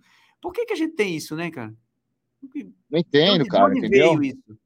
[0.41, 1.75] Por que, que a gente tem isso, né, cara?
[2.91, 3.77] Não entendo, cara.
[3.77, 4.23] entendeu?
[4.23, 4.59] isso?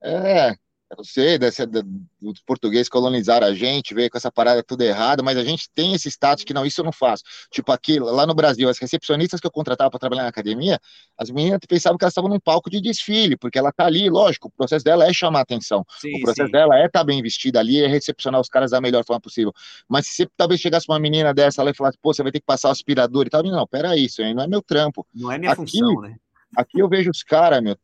[0.00, 0.54] É,
[0.96, 5.36] eu sei, desse, dos portugueses colonizaram a gente, veio com essa parada tudo errada, mas
[5.36, 7.22] a gente tem esse status que não, isso eu não faço.
[7.50, 10.78] Tipo, aqui, lá no Brasil, as recepcionistas que eu contratava para trabalhar na academia,
[11.18, 14.48] as meninas pensavam que elas estavam num palco de desfile, porque ela tá ali, lógico,
[14.48, 15.84] o processo dela é chamar atenção.
[16.00, 16.52] Sim, o processo sim.
[16.52, 19.52] dela é estar tá bem vestida ali, é recepcionar os caras da melhor forma possível.
[19.88, 22.40] Mas se você talvez chegasse uma menina dessa lá e falasse, pô, você vai ter
[22.40, 25.06] que passar o aspirador e tal, não, peraí, isso aí não é meu trampo.
[25.14, 26.16] Não é minha aqui, função, né?
[26.56, 27.76] Aqui eu vejo os caras, meu,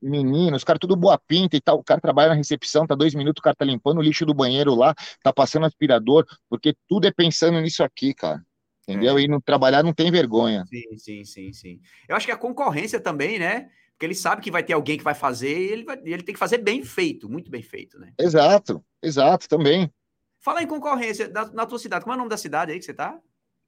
[0.00, 3.14] menino, os caras tudo boa pinta e tal, o cara trabalha na recepção, tá dois
[3.14, 7.06] minutos, o cara tá limpando o lixo do banheiro lá, tá passando aspirador, porque tudo
[7.06, 8.44] é pensando nisso aqui, cara.
[8.88, 9.18] Entendeu?
[9.18, 9.22] É.
[9.22, 10.64] E não trabalhar não tem vergonha.
[10.66, 11.80] Sim, sim, sim, sim.
[12.08, 13.68] Eu acho que a concorrência também, né?
[13.90, 16.32] Porque ele sabe que vai ter alguém que vai fazer e ele, vai, ele tem
[16.32, 18.12] que fazer bem feito, muito bem feito, né?
[18.18, 19.92] Exato, exato, também.
[20.40, 22.84] Fala em concorrência, na, na tua cidade, como é o nome da cidade aí que
[22.84, 23.18] você tá?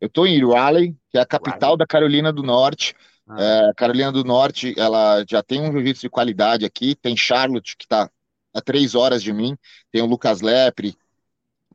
[0.01, 1.79] Eu tô em Raleigh, que é a capital Raleigh.
[1.79, 2.95] da Carolina do Norte.
[3.31, 3.69] Ah.
[3.71, 6.95] É, Carolina do Norte, ela já tem um jiu-jitsu de qualidade aqui.
[6.97, 8.11] Tem Charlotte, que está
[8.53, 9.57] a três horas de mim.
[9.93, 10.97] Tem o Lucas Lepre.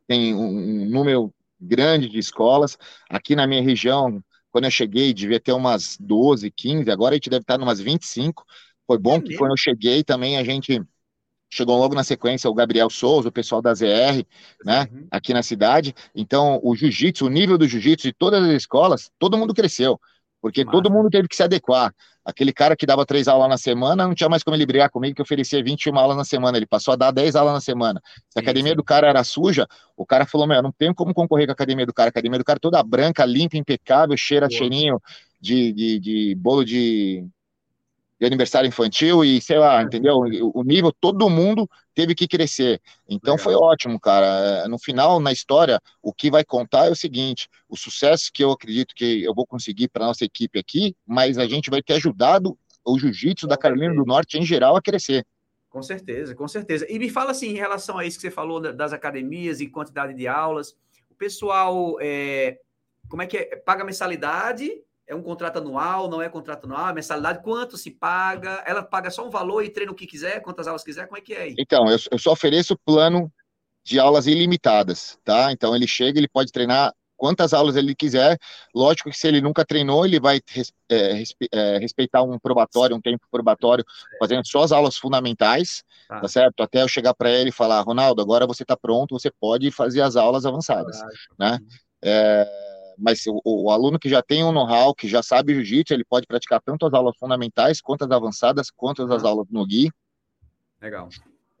[0.06, 2.76] Tem um, um, número grande de escolas.
[3.08, 6.90] Aqui na minha região, quando eu cheguei, devia ter umas 12, 15.
[6.90, 8.44] Agora a gente deve estar umas 25.
[8.86, 10.80] Foi bom é que quando eu cheguei também a gente
[11.48, 14.26] chegou logo na sequência o Gabriel Souza, o pessoal da ZR,
[14.64, 15.06] né, uhum.
[15.10, 15.94] aqui na cidade.
[16.14, 19.98] Então, o jiu-jitsu, o nível do jiu-jitsu de todas as escolas, todo mundo cresceu
[20.46, 21.92] porque todo mundo teve que se adequar.
[22.24, 25.16] Aquele cara que dava três aulas na semana não tinha mais como ele brigar comigo,
[25.16, 26.56] que oferecia 21 aulas na semana.
[26.56, 28.00] Ele passou a dar 10 aulas na semana.
[28.28, 28.76] Se a academia sim.
[28.76, 31.84] do cara era suja, o cara falou: Meu, não tenho como concorrer com a academia
[31.84, 32.08] do cara.
[32.08, 34.56] A academia do cara toda branca, limpa, impecável, cheira Boa.
[34.56, 35.02] cheirinho
[35.40, 37.26] de, de, de bolo de,
[38.20, 40.18] de aniversário infantil e sei lá, entendeu?
[40.54, 42.78] O nível, todo mundo teve que crescer.
[43.08, 43.44] Então Legal.
[43.44, 44.26] foi ótimo, cara.
[44.26, 48.44] É, no final, na história, o que vai contar é o seguinte: o sucesso que
[48.44, 51.94] eu acredito que eu vou conseguir para nossa equipe aqui, mas a gente vai ter
[51.94, 55.26] ajudado o jiu-jitsu da Carolina do Norte em geral a crescer.
[55.70, 56.86] Com certeza, com certeza.
[56.88, 60.14] E me fala assim, em relação a isso que você falou das academias e quantidade
[60.14, 60.76] de aulas,
[61.10, 62.58] o pessoal, é,
[63.08, 63.56] como é que é?
[63.56, 64.70] Paga mensalidade
[65.06, 68.62] é um contrato anual, não é contrato anual, é mensalidade, quanto se paga?
[68.66, 71.20] Ela paga só um valor e treina o que quiser, quantas aulas quiser, como é
[71.20, 71.54] que é aí?
[71.58, 73.32] Então, eu, eu só ofereço plano
[73.84, 75.52] de aulas ilimitadas, tá?
[75.52, 78.36] Então ele chega, ele pode treinar quantas aulas ele quiser.
[78.74, 80.40] Lógico que se ele nunca treinou, ele vai
[80.90, 83.84] é, é, respeitar um probatório, um tempo probatório,
[84.18, 86.62] fazendo só as aulas fundamentais, tá, tá certo?
[86.64, 90.02] Até eu chegar para ele e falar, Ronaldo, agora você está pronto, você pode fazer
[90.02, 90.98] as aulas avançadas,
[91.38, 91.58] né?
[92.02, 96.04] É, mas o, o, aluno que já tem um know-how, que já sabe jiu-jitsu, ele
[96.04, 99.28] pode praticar tanto as aulas fundamentais, quanto as avançadas, quanto as uhum.
[99.28, 99.90] aulas no GUI.
[100.80, 101.08] Legal.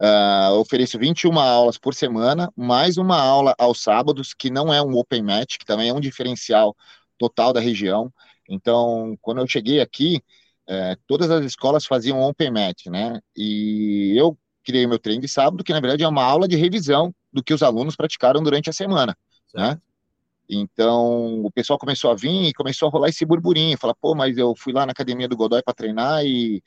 [0.00, 4.94] Uh, ofereço 21 aulas por semana, mais uma aula aos sábados, que não é um
[4.94, 6.76] open match, que também é um diferencial
[7.16, 8.12] total da região.
[8.48, 10.22] Então, quando eu cheguei aqui,
[10.68, 13.20] uh, todas as escolas faziam open match, né?
[13.34, 17.14] E eu criei meu treino de sábado, que na verdade é uma aula de revisão
[17.32, 19.16] do que os alunos praticaram durante a semana,
[19.54, 19.68] né?
[19.68, 19.76] certo.
[19.76, 19.82] né?
[20.48, 24.38] Então, o pessoal começou a vir e começou a rolar esse burburinho, falar, pô, mas
[24.38, 26.62] eu fui lá na academia do Godoy para treinar e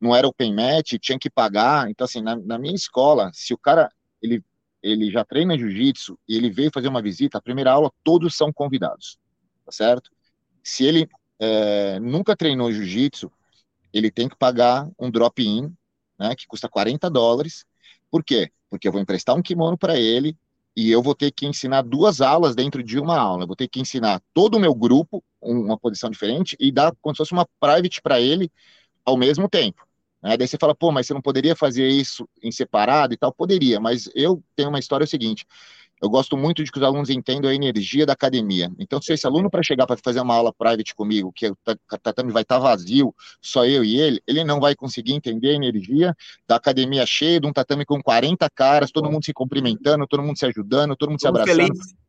[0.00, 1.90] não era open match, tinha que pagar.
[1.90, 3.90] Então, assim, na, na minha escola, se o cara,
[4.22, 4.44] ele,
[4.82, 8.52] ele já treina jiu-jitsu e ele veio fazer uma visita, a primeira aula, todos são
[8.52, 9.18] convidados,
[9.64, 10.10] tá certo?
[10.62, 13.30] Se ele é, nunca treinou jiu-jitsu,
[13.92, 15.74] ele tem que pagar um drop-in,
[16.18, 17.64] né, que custa 40 dólares.
[18.10, 18.50] Por quê?
[18.68, 20.36] Porque eu vou emprestar um kimono para ele,
[20.76, 23.44] e eu vou ter que ensinar duas aulas dentro de uma aula.
[23.44, 27.14] Eu vou ter que ensinar todo o meu grupo uma posição diferente e dar como
[27.14, 28.50] se fosse uma private para ele
[29.04, 29.86] ao mesmo tempo.
[30.22, 30.36] Né?
[30.36, 33.32] Daí você fala, pô, mas você não poderia fazer isso em separado e tal?
[33.32, 35.46] Poderia, mas eu tenho uma história é o seguinte:
[36.02, 38.70] eu gosto muito de que os alunos entendam a energia da academia.
[38.78, 41.56] Então, se esse aluno para chegar para fazer uma aula private comigo, que o
[42.02, 45.54] tatame vai estar tá vazio, só eu e ele, ele não vai conseguir entender a
[45.54, 46.14] energia
[46.46, 50.38] da academia cheia, de um tatame com 40 caras, todo mundo se cumprimentando, todo mundo
[50.38, 51.56] se ajudando, todo mundo se abraçando.
[51.56, 52.05] Feliz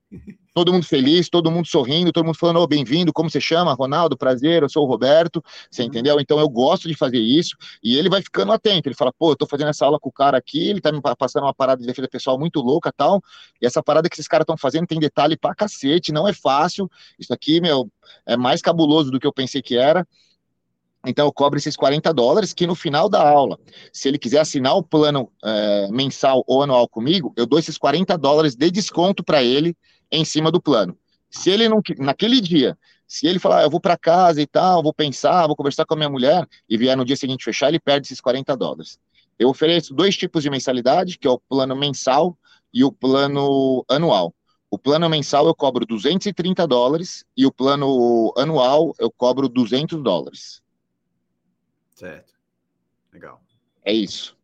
[0.54, 3.74] todo mundo feliz, todo mundo sorrindo, todo mundo falando, oh, bem-vindo, como você chama?
[3.74, 5.88] Ronaldo, prazer, eu sou o Roberto, você uhum.
[5.90, 6.20] entendeu?
[6.20, 9.36] Então eu gosto de fazer isso, e ele vai ficando atento, ele fala, pô, eu
[9.36, 11.88] tô fazendo essa aula com o cara aqui, ele tá me passando uma parada de
[11.88, 13.22] defesa pessoal muito louca tal,
[13.62, 16.90] e essa parada que esses caras estão fazendo tem detalhe pra cacete, não é fácil,
[17.20, 17.90] isso aqui, meu,
[18.26, 20.08] é mais cabuloso do que eu pensei que era,
[21.06, 23.58] então eu cobro esses 40 dólares, que no final da aula,
[23.94, 28.18] se ele quiser assinar o plano é, mensal ou anual comigo, eu dou esses 40
[28.18, 29.76] dólares de desconto para ele,
[30.12, 30.98] em cima do plano.
[31.30, 34.84] Se ele não, naquele dia, se ele falar, ah, eu vou para casa e tal,
[34.84, 37.80] vou pensar, vou conversar com a minha mulher, e vier no dia seguinte fechar, ele
[37.80, 39.00] perde esses 40 dólares.
[39.40, 42.38] Eu ofereço dois tipos de mensalidade, que é o plano mensal,
[42.74, 44.34] e o plano anual.
[44.70, 50.62] O plano mensal eu cobro 230 dólares e o plano anual eu cobro 200 dólares.
[51.96, 52.34] Certo.
[53.14, 53.42] Legal.
[53.86, 54.38] É isso.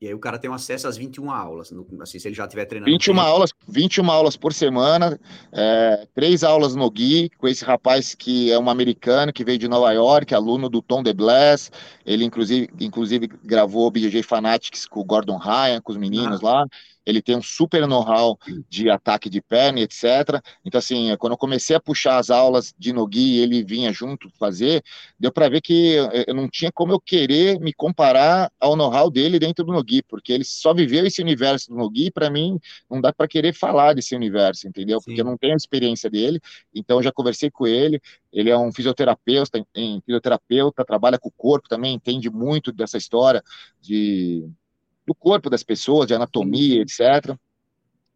[0.00, 2.90] E aí o cara tem acesso às 21 aulas, assim, se ele já estiver treinando.
[2.90, 3.26] 21 tempo.
[3.26, 5.20] aulas, 21 aulas por semana,
[5.52, 9.68] é, três aulas no Gui, com esse rapaz que é um americano, que veio de
[9.68, 11.70] Nova York, aluno do Tom DeBless,
[12.06, 16.46] ele inclusive, inclusive gravou o BJJ Fanatics com o Gordon Ryan, com os meninos ah.
[16.46, 16.66] lá,
[17.04, 20.42] ele tem um super know-how de ataque de perna, etc.
[20.64, 24.30] Então, assim, quando eu comecei a puxar as aulas de Nogi e ele vinha junto
[24.30, 24.82] fazer,
[25.18, 29.38] deu para ver que eu não tinha como eu querer me comparar ao know-how dele
[29.38, 32.58] dentro do Nogi, porque ele só viveu esse universo do Nogi, e para mim
[32.88, 35.00] não dá para querer falar desse universo, entendeu?
[35.00, 35.06] Sim.
[35.06, 36.40] Porque eu não tenho a experiência dele,
[36.74, 38.00] então eu já conversei com ele,
[38.32, 43.42] ele é um fisioterapeuta, em fisioterapeuta, trabalha com o corpo também, entende muito dessa história
[43.80, 44.48] de
[45.06, 47.36] do corpo das pessoas, de anatomia, etc.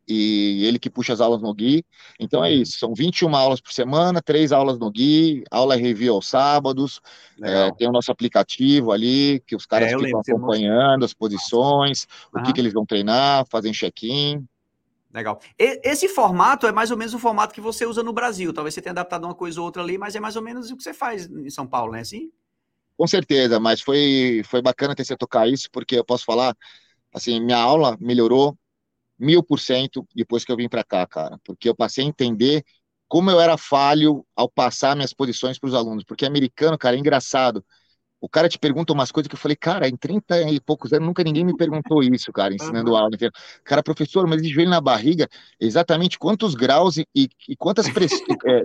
[0.06, 1.84] E ele que puxa as aulas no Gui.
[2.20, 6.28] Então é isso, são 21 aulas por semana, três aulas no Gui, aula review aos
[6.28, 7.00] sábados,
[7.42, 12.42] é, tem o nosso aplicativo ali, que os caras é, ficam acompanhando as posições, o
[12.42, 14.46] que, que eles vão treinar, fazem check-in.
[15.14, 15.40] Legal.
[15.56, 18.52] Esse formato é mais ou menos o formato que você usa no Brasil.
[18.52, 20.76] Talvez você tenha adaptado uma coisa ou outra ali, mas é mais ou menos o
[20.76, 22.00] que você faz em São Paulo, né?
[22.00, 22.32] Assim?
[22.96, 26.56] Com certeza, mas foi, foi bacana ter você tocar isso, porque eu posso falar,
[27.12, 28.56] assim, minha aula melhorou
[29.18, 32.64] mil por cento depois que eu vim para cá, cara, porque eu passei a entender
[33.08, 36.98] como eu era falho ao passar minhas posições para os alunos, porque americano, cara, é
[36.98, 37.64] engraçado.
[38.20, 41.06] O cara te pergunta umas coisas que eu falei, cara, em 30 e poucos anos
[41.06, 43.10] nunca ninguém me perguntou isso, cara, ensinando aula.
[43.62, 45.28] Cara, professor, mas de joelho na barriga,
[45.60, 48.12] exatamente quantos graus e, e, quantas press...
[48.46, 48.62] é,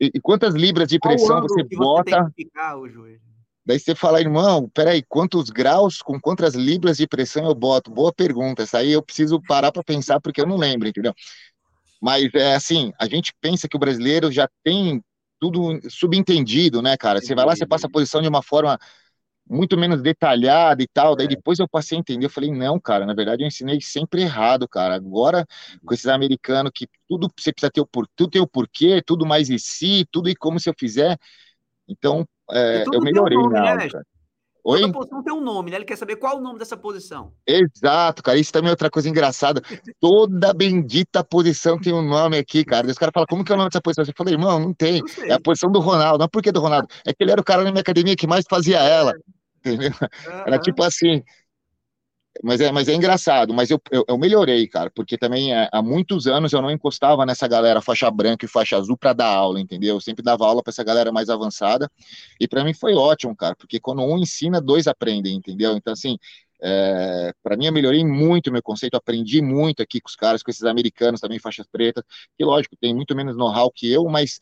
[0.00, 2.32] e, e, quantas libras de pressão você bota.
[2.34, 3.29] Você o joelho?
[3.64, 7.90] Daí você fala, irmão, peraí, quantos graus, com quantas libras de pressão eu boto?
[7.90, 11.14] Boa pergunta, essa aí eu preciso parar para pensar porque eu não lembro, entendeu?
[12.00, 15.02] Mas é assim, a gente pensa que o brasileiro já tem
[15.38, 17.20] tudo subentendido, né, cara?
[17.20, 18.78] Você vai lá, você passa a posição de uma forma
[19.48, 21.16] muito menos detalhada e tal.
[21.16, 21.30] Daí é.
[21.30, 24.68] depois eu passei a entender, eu falei, não, cara, na verdade eu ensinei sempre errado,
[24.68, 24.94] cara.
[24.94, 25.46] Agora,
[25.84, 29.26] com esses americanos que tudo você precisa ter o porquê, tudo tem o porquê, tudo
[29.26, 31.18] mais e si, tudo e como se eu fizer.
[31.88, 33.70] Então, é, eu melhorei um nome, na né?
[33.70, 34.04] aula,
[34.64, 34.80] Oi?
[34.80, 35.78] Toda posição tem um nome, né?
[35.78, 37.32] Ele quer saber qual é o nome dessa posição.
[37.46, 38.38] Exato, cara.
[38.38, 39.62] Isso também é outra coisa engraçada.
[39.98, 42.86] Toda bendita posição tem um nome aqui, cara.
[42.86, 44.04] Os caras falam, como que é o nome dessa posição?
[44.04, 45.02] Eu falei, irmão, não tem.
[45.24, 46.18] É a posição do Ronaldo.
[46.18, 46.88] Não por que do Ronaldo?
[47.06, 49.14] É que ele era o cara na minha academia que mais fazia ela.
[49.60, 49.90] Entendeu?
[49.90, 50.42] Uhum.
[50.46, 51.22] Era tipo assim.
[52.42, 55.82] Mas é, mas é engraçado, mas eu, eu, eu melhorei, cara, porque também é, há
[55.82, 59.60] muitos anos eu não encostava nessa galera faixa branca e faixa azul para dar aula,
[59.60, 59.96] entendeu?
[59.96, 61.90] Eu sempre dava aula para essa galera mais avançada,
[62.40, 65.76] e para mim foi ótimo, cara, porque quando um ensina, dois aprendem, entendeu?
[65.76, 66.16] Então, assim,
[66.62, 70.50] é, para mim eu melhorei muito meu conceito, aprendi muito aqui com os caras, com
[70.50, 72.02] esses americanos também, faixas pretas,
[72.38, 74.40] que lógico, tem muito menos know-how que eu, mas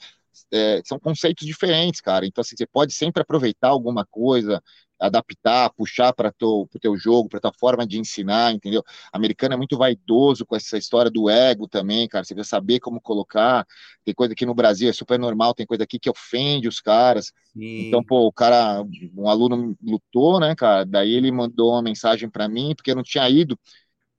[0.53, 2.27] é, são conceitos diferentes, cara.
[2.27, 4.63] Então, assim, você pode sempre aproveitar alguma coisa,
[4.99, 8.83] adaptar, puxar para o teu jogo, para tua forma de ensinar, entendeu?
[9.13, 12.25] Americano é muito vaidoso com essa história do ego também, cara.
[12.25, 13.67] Você quer saber como colocar.
[14.05, 17.33] Tem coisa aqui no Brasil é super normal, tem coisa aqui que ofende os caras.
[17.55, 17.89] Sim.
[17.89, 18.83] Então, pô, o cara,
[19.17, 20.85] um aluno lutou, né, cara?
[20.85, 23.59] Daí ele mandou uma mensagem para mim, porque eu não tinha ido,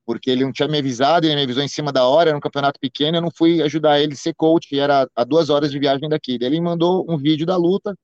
[0.05, 2.41] porque ele não tinha me avisado, ele me avisou em cima da hora, era um
[2.41, 5.77] campeonato pequeno, eu não fui ajudar ele a ser coach, era a duas horas de
[5.79, 6.37] viagem daqui.
[6.39, 7.95] Daí ele mandou um vídeo da luta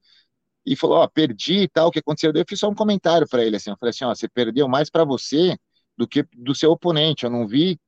[0.65, 2.31] e falou: Ó, perdi e tal, o que aconteceu?
[2.33, 4.89] Eu fiz só um comentário para ele, assim, eu falei assim: Ó, você perdeu mais
[4.89, 5.57] para você
[5.97, 7.23] do que do seu oponente.
[7.25, 7.79] Eu não vi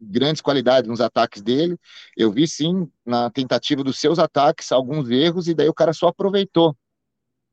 [0.00, 1.78] grandes qualidades nos ataques dele,
[2.16, 6.08] eu vi sim na tentativa dos seus ataques alguns erros, e daí o cara só
[6.08, 6.76] aproveitou.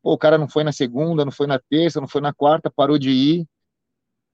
[0.02, 2.70] Pô, o cara não foi na segunda, não foi na terça, não foi na quarta,
[2.70, 3.48] parou de ir.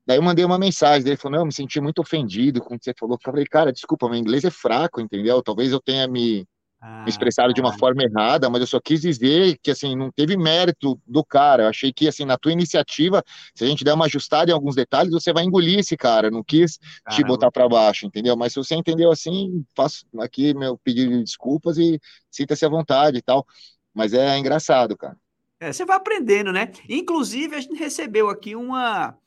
[0.05, 2.79] Daí eu mandei uma mensagem, ele falou, não, eu me senti muito ofendido com o
[2.79, 3.15] que você falou.
[3.15, 5.43] Eu falei, cara, desculpa, meu inglês é fraco, entendeu?
[5.43, 6.47] Talvez eu tenha me
[6.81, 10.37] me expressaram de uma forma errada, mas eu só quis dizer que assim não teve
[10.37, 11.63] mérito do cara.
[11.63, 13.21] Eu achei que assim na tua iniciativa,
[13.53, 16.31] se a gente der uma ajustada em alguns detalhes, você vai engolir esse cara.
[16.31, 17.23] não quis Caramba.
[17.23, 18.37] te botar para baixo, entendeu?
[18.37, 21.99] Mas se você entendeu assim, faço aqui meu pedido de desculpas e
[22.31, 23.45] sinta-se à vontade e tal.
[23.93, 25.17] Mas é engraçado, cara.
[25.59, 26.71] É, você vai aprendendo, né?
[26.87, 29.17] Inclusive a gente recebeu aqui uma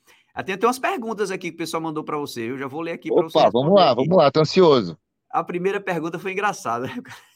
[0.46, 2.50] tem até umas perguntas aqui que o pessoal mandou para você.
[2.50, 3.38] Eu já vou ler aqui para você.
[3.38, 3.96] Opa, vamos lá, aqui.
[3.96, 4.96] vamos lá, tô ansioso.
[5.30, 6.88] A primeira pergunta foi engraçada.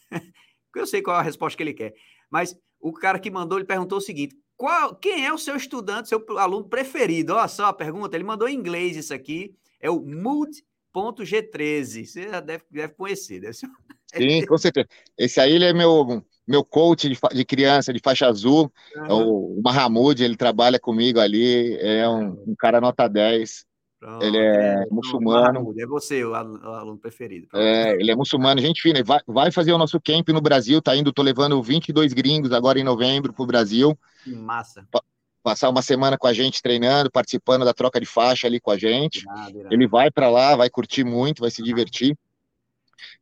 [0.08, 0.20] Porque
[0.80, 1.94] eu sei qual é a resposta que ele quer.
[2.30, 6.08] Mas o cara que mandou, ele perguntou o seguinte: qual, quem é o seu estudante,
[6.08, 7.34] seu aluno preferido?
[7.34, 9.54] Olha só a pergunta, ele mandou em inglês isso aqui.
[9.80, 12.06] É o Mood.g13.
[12.06, 13.68] Você já deve, deve conhecer, deve ser...
[14.14, 14.86] Sim, com certeza.
[15.18, 18.72] Esse aí ele é meu, meu coach de, de criança, de faixa azul.
[18.96, 19.04] Uhum.
[19.04, 21.76] É o, o Mahamud, ele trabalha comigo ali.
[21.80, 23.65] É um, um cara nota 10.
[23.98, 25.74] Pronto, ele é, é muçulmano.
[25.78, 27.48] É você, o aluno preferido.
[27.54, 29.02] É, ele é muçulmano, gente fina.
[29.02, 32.78] Vai, vai fazer o nosso camp no Brasil, tá indo, tô levando 22 gringos agora
[32.78, 33.98] em novembro pro Brasil.
[34.22, 34.86] Que massa.
[34.90, 35.02] Pa
[35.42, 38.76] passar uma semana com a gente treinando, participando da troca de faixa ali com a
[38.76, 39.24] gente.
[39.70, 42.18] Ele vai para lá, vai curtir muito, vai se divertir.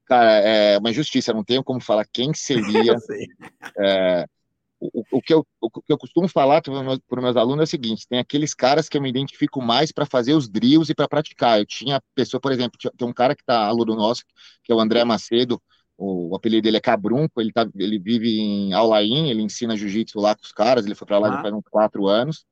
[0.07, 2.97] Cara, é uma injustiça, não tenho como falar quem seria.
[3.79, 4.27] é,
[4.92, 7.66] o, o, que eu, o, que eu costumo falar para os meus alunos é o
[7.66, 11.09] seguinte: tem aqueles caras que eu me identifico mais para fazer os drills e para
[11.09, 11.59] praticar.
[11.59, 14.23] Eu tinha pessoa, por exemplo, tem um cara que está aluno nosso,
[14.62, 15.61] que é o André Macedo,
[15.97, 20.20] o, o apelido dele é Cabrunco, ele, tá, ele vive em Aulaim, ele ensina jiu-jitsu
[20.20, 21.33] lá com os caras, ele foi para lá ah.
[21.37, 22.44] já faz uns quatro anos.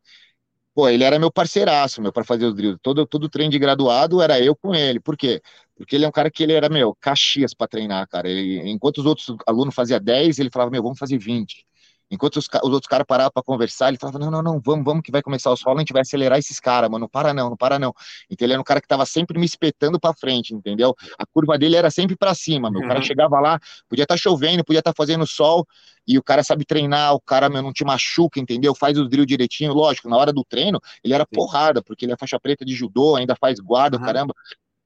[0.75, 2.79] Pô, ele era meu parceiraço, meu, para fazer os drills.
[2.83, 4.99] Todo, todo treino de graduado era eu com ele.
[5.01, 5.42] Por quê?
[5.77, 8.27] Porque ele é um cara que ele era, meu, caxias para treinar, cara.
[8.29, 11.66] Ele, enquanto os outros alunos faziam 10, ele falava, meu, vamos fazer 20.
[12.12, 15.03] Enquanto os, os outros caras paravam para conversar, ele falava: não, não, não, vamos, vamos
[15.03, 17.05] que vai começar o solo, a gente vai acelerar esses caras, mano.
[17.05, 17.94] Não para não, não para não.
[18.29, 20.94] Então ele era um cara que tava sempre me espetando para frente, entendeu?
[21.18, 22.83] A curva dele era sempre para cima, meu.
[22.83, 23.03] O cara uhum.
[23.03, 25.66] chegava lá, podia estar tá chovendo, podia estar tá fazendo sol,
[26.07, 28.75] e o cara sabe treinar, o cara, meu, não te machuca, entendeu?
[28.75, 29.72] Faz o drill direitinho.
[29.72, 33.16] Lógico, na hora do treino, ele era porrada, porque ele é faixa preta de judô,
[33.16, 34.05] ainda faz guarda, uhum.
[34.05, 34.35] caramba.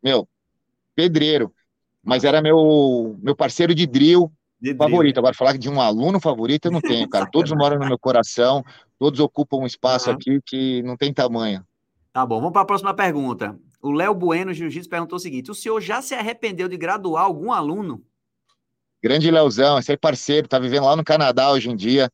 [0.00, 0.28] Meu,
[0.94, 1.52] pedreiro.
[2.04, 4.32] Mas era meu, meu parceiro de drill,
[4.74, 5.18] favorito.
[5.18, 7.26] Agora, falar de um aluno favorito, eu não tenho, cara.
[7.30, 8.64] Todos moram no meu coração,
[8.98, 10.16] todos ocupam um espaço uhum.
[10.16, 11.64] aqui que não tem tamanho.
[12.12, 13.58] Tá bom, vamos para a próxima pergunta.
[13.82, 17.52] O Léo Bueno Jiu-Jitsu perguntou o seguinte: o senhor já se arrependeu de graduar algum
[17.52, 18.02] aluno?
[19.02, 22.10] Grande Leozão, esse aí parceiro, tá vivendo lá no Canadá hoje em dia.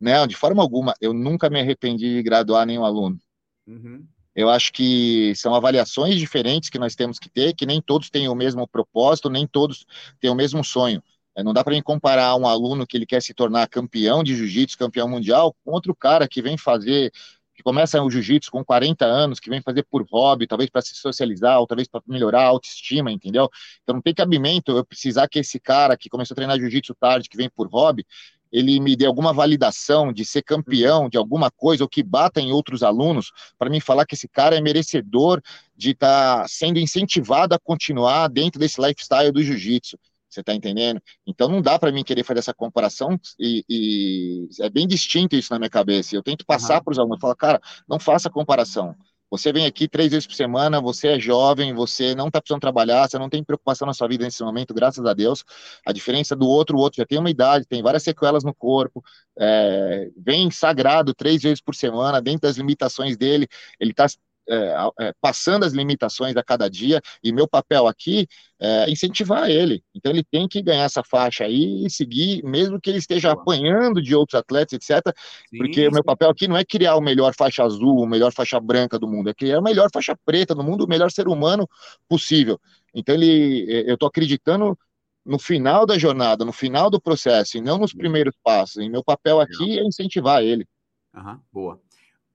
[0.00, 3.18] Não, de forma alguma, eu nunca me arrependi de graduar nenhum aluno.
[3.66, 4.06] Uhum.
[4.34, 8.28] Eu acho que são avaliações diferentes que nós temos que ter, que nem todos têm
[8.28, 9.84] o mesmo propósito, nem todos
[10.20, 11.02] têm o mesmo sonho.
[11.34, 14.76] É, não dá para comparar um aluno que ele quer se tornar campeão de jiu-jitsu,
[14.76, 17.10] campeão mundial, com outro cara que vem fazer,
[17.54, 20.94] que começa o jiu-jitsu com 40 anos, que vem fazer por hobby, talvez para se
[20.94, 23.48] socializar, ou talvez para melhorar a autoestima, entendeu?
[23.82, 27.28] Então não tem cabimento eu precisar que esse cara que começou a treinar jiu-jitsu tarde,
[27.28, 28.06] que vem por hobby,
[28.52, 32.52] ele me dê alguma validação de ser campeão de alguma coisa ou que bata em
[32.52, 35.40] outros alunos para me falar que esse cara é merecedor
[35.74, 39.98] de estar tá sendo incentivado a continuar dentro desse lifestyle do jiu-jitsu.
[40.32, 41.00] Você está entendendo?
[41.26, 45.52] Então não dá para mim querer fazer essa comparação e, e, é bem distinto isso
[45.52, 46.16] na minha cabeça.
[46.16, 46.84] Eu tento passar uhum.
[46.84, 48.94] para os alunos, falar, cara, não faça comparação.
[49.30, 53.08] Você vem aqui três vezes por semana, você é jovem, você não está precisando trabalhar,
[53.08, 55.42] você não tem preocupação na sua vida nesse momento, graças a Deus.
[55.86, 59.02] A diferença do outro, o outro já tem uma idade, tem várias sequelas no corpo,
[59.38, 63.48] é, vem sagrado três vezes por semana, dentro das limitações dele,
[63.80, 64.06] ele está
[64.48, 68.26] é, é, passando as limitações a cada dia, e meu papel aqui
[68.60, 69.82] é incentivar ele.
[69.94, 74.02] Então ele tem que ganhar essa faixa aí e seguir, mesmo que ele esteja apanhando
[74.02, 75.14] de outros atletas, etc.
[75.48, 78.32] Sim, porque o meu papel aqui não é criar o melhor faixa azul, o melhor
[78.32, 81.28] faixa branca do mundo, é criar o melhor faixa preta do mundo, o melhor ser
[81.28, 81.68] humano
[82.08, 82.60] possível.
[82.94, 84.78] Então ele, é, eu estou acreditando
[85.24, 88.82] no final da jornada, no final do processo, e não nos primeiros passos.
[88.82, 90.66] E meu papel aqui é incentivar ele.
[91.14, 91.80] Uhum, boa.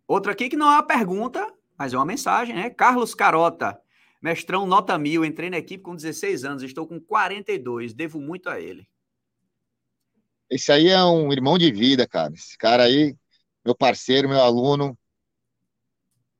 [0.07, 1.45] Outra aqui que não é uma pergunta,
[1.77, 2.69] mas é uma mensagem, né?
[2.69, 3.79] Carlos Carota,
[4.21, 8.59] mestrão nota mil, entrei na equipe com 16 anos, estou com 42, devo muito a
[8.59, 8.87] ele.
[10.49, 12.33] Esse aí é um irmão de vida, cara.
[12.33, 13.15] Esse cara aí,
[13.65, 14.97] meu parceiro, meu aluno,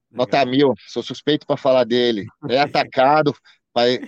[0.10, 2.26] nota mil, sou suspeito para falar dele.
[2.50, 3.36] É atacado,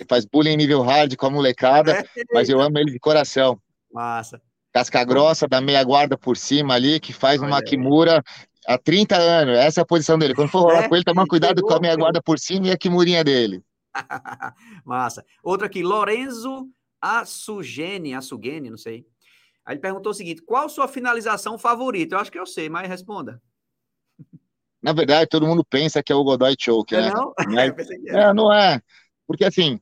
[0.08, 3.62] faz, bullying nível hard com a molecada, mas eu amo ele de coração.
[3.92, 4.42] Massa.
[4.72, 8.24] Casca grossa, da meia guarda por cima ali, que faz uma Kimura
[8.70, 9.58] há 30 anos.
[9.58, 10.36] Essa é a posição dele.
[10.36, 12.72] Quando for rolar é, com ele, toma cuidado com a minha guarda por cima e
[12.72, 13.64] a quimurinha dele.
[14.86, 15.26] Massa.
[15.44, 16.70] Outro aqui, Lorenzo
[17.02, 19.06] Assugene, Assugene, não sei.
[19.66, 22.16] Aí ele perguntou o seguinte: qual sua finalização favorita?
[22.16, 23.42] Eu acho que eu sei, mas responda.
[24.82, 27.10] Na verdade, todo mundo pensa que é o Godoy Choke, é né?
[27.10, 27.34] Não?
[27.50, 27.74] Mas,
[28.08, 28.82] é, não é.
[29.28, 29.78] Porque assim,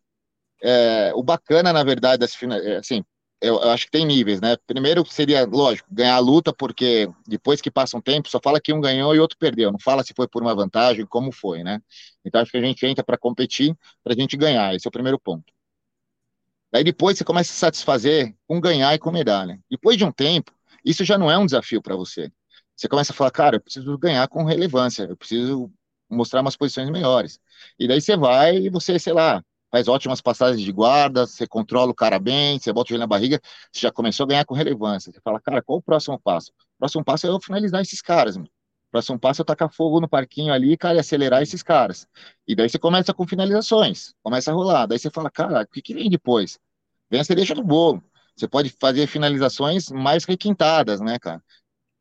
[0.63, 3.05] é, o bacana, na verdade, assim,
[3.41, 4.55] eu, eu, acho que tem níveis, né?
[4.65, 8.73] Primeiro seria, lógico, ganhar a luta, porque depois que passa um tempo, só fala que
[8.73, 9.71] um ganhou e outro perdeu.
[9.71, 11.81] Não fala se foi por uma vantagem, como foi, né?
[12.25, 14.73] Então acho que a gente entra para competir, para a gente ganhar.
[14.75, 15.53] Esse é o primeiro ponto.
[16.71, 19.59] Daí depois você começa a se satisfazer com ganhar e com medalha.
[19.69, 20.51] Depois de um tempo,
[20.83, 22.31] isso já não é um desafio para você.
[22.75, 25.71] Você começa a falar, cara, eu preciso ganhar com relevância, eu preciso
[26.09, 27.39] mostrar umas posições melhores.
[27.79, 31.91] E daí você vai e você, sei lá, faz ótimas passagens de guarda, você controla
[31.91, 33.39] o cara bem, você bota o joelho na barriga,
[33.71, 35.11] você já começou a ganhar com relevância.
[35.11, 36.51] Você fala, cara, qual o próximo passo?
[36.51, 38.49] O próximo passo é eu finalizar esses caras, mano.
[38.89, 42.07] O próximo passo é eu tacar fogo no parquinho ali, cara, e acelerar esses caras.
[42.47, 44.85] E daí você começa com finalizações, começa a rolar.
[44.85, 46.57] Daí você fala, cara, o que, que vem depois?
[47.09, 48.03] Vem a cereja do bolo.
[48.35, 51.43] Você pode fazer finalizações mais requintadas, né, cara?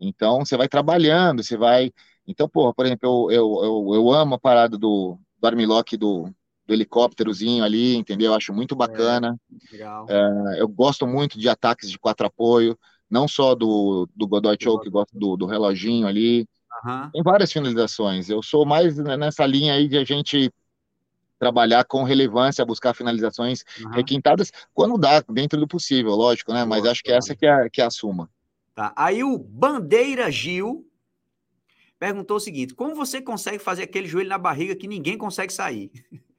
[0.00, 1.92] Então você vai trabalhando, você vai.
[2.26, 6.30] Então, porra, por exemplo, eu, eu, eu, eu amo a parada do, do armlock do,
[6.66, 8.34] do helicópterozinho ali, entendeu?
[8.34, 9.38] Acho muito é, bacana.
[10.08, 14.90] É, eu gosto muito de ataques de quatro apoio, não só do, do Godoy Choke,
[14.90, 16.46] gosto do, do reloginho ali.
[16.84, 17.10] Uhum.
[17.10, 18.28] Tem várias finalizações.
[18.28, 20.52] Eu sou mais nessa linha aí de a gente
[21.38, 23.90] trabalhar com relevância, buscar finalizações uhum.
[23.90, 26.64] requintadas, quando dá, dentro do possível, lógico, né?
[26.64, 28.28] Mas acho que essa que é, que é a suma.
[28.74, 28.92] Tá.
[28.96, 30.86] Aí o Bandeira Gil
[31.98, 35.90] perguntou o seguinte: como você consegue fazer aquele joelho na barriga que ninguém consegue sair?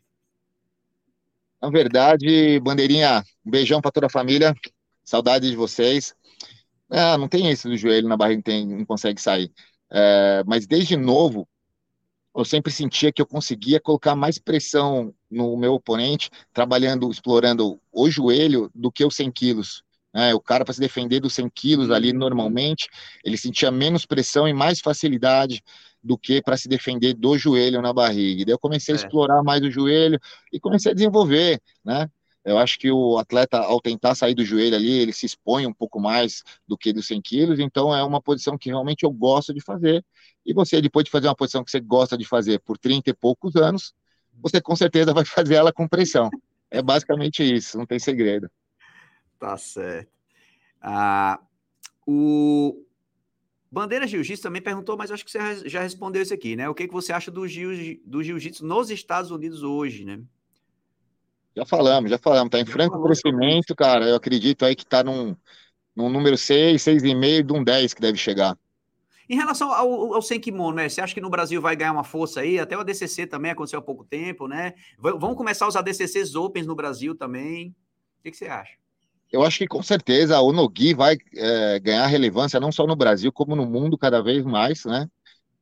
[1.61, 4.53] Na verdade, Bandeirinha, um beijão para toda a família,
[5.03, 6.13] saudade de vocês.
[6.89, 9.51] Ah, não tem esse do joelho na barriga, tem, não consegue sair.
[9.91, 11.47] É, mas desde novo,
[12.35, 18.09] eu sempre sentia que eu conseguia colocar mais pressão no meu oponente, trabalhando, explorando o
[18.09, 19.83] joelho do que os 100 quilos.
[20.13, 22.87] É, o cara, para se defender dos 100 quilos ali, normalmente,
[23.23, 25.63] ele sentia menos pressão e mais facilidade
[26.07, 28.41] do que para se defender do joelho na barriga.
[28.41, 28.99] E daí eu comecei a é.
[29.01, 30.19] explorar mais o joelho
[30.51, 32.09] e comecei a desenvolver, né?
[32.45, 35.73] Eu acho que o atleta, ao tentar sair do joelho ali, ele se expõe um
[35.73, 39.53] pouco mais do que dos 100 quilos, então é uma posição que realmente eu gosto
[39.53, 40.03] de fazer.
[40.45, 43.13] E você, depois de fazer uma posição que você gosta de fazer por 30 e
[43.13, 43.93] poucos anos,
[44.41, 46.29] você com certeza vai fazer ela com pressão.
[46.71, 48.49] É basicamente isso, não tem segredo.
[49.37, 50.09] Tá certo.
[50.81, 51.41] Ah,
[52.07, 52.86] o
[53.71, 56.69] Bandeira Jiu-Jitsu também perguntou, mas acho que você já respondeu isso aqui, né?
[56.69, 60.21] O que, que você acha do, jiu, do jiu-jitsu nos Estados Unidos hoje, né?
[61.55, 62.47] Já falamos, já falamos.
[62.47, 64.07] Está em franco crescimento, cara.
[64.07, 65.35] Eu acredito aí que está num,
[65.95, 68.57] num número 6, 6,5 de um 10 que deve chegar.
[69.29, 70.87] Em relação ao, ao sem kimono, né?
[70.87, 72.59] Você acha que no Brasil vai ganhar uma força aí?
[72.59, 74.73] Até o ADCC também aconteceu há pouco tempo, né?
[74.97, 77.75] Vamos começar os ADCCs Opens no Brasil também.
[78.19, 78.77] O que, que você acha?
[79.31, 83.31] Eu acho que com certeza o Nogi vai é, ganhar relevância não só no Brasil,
[83.31, 85.09] como no mundo cada vez mais, né?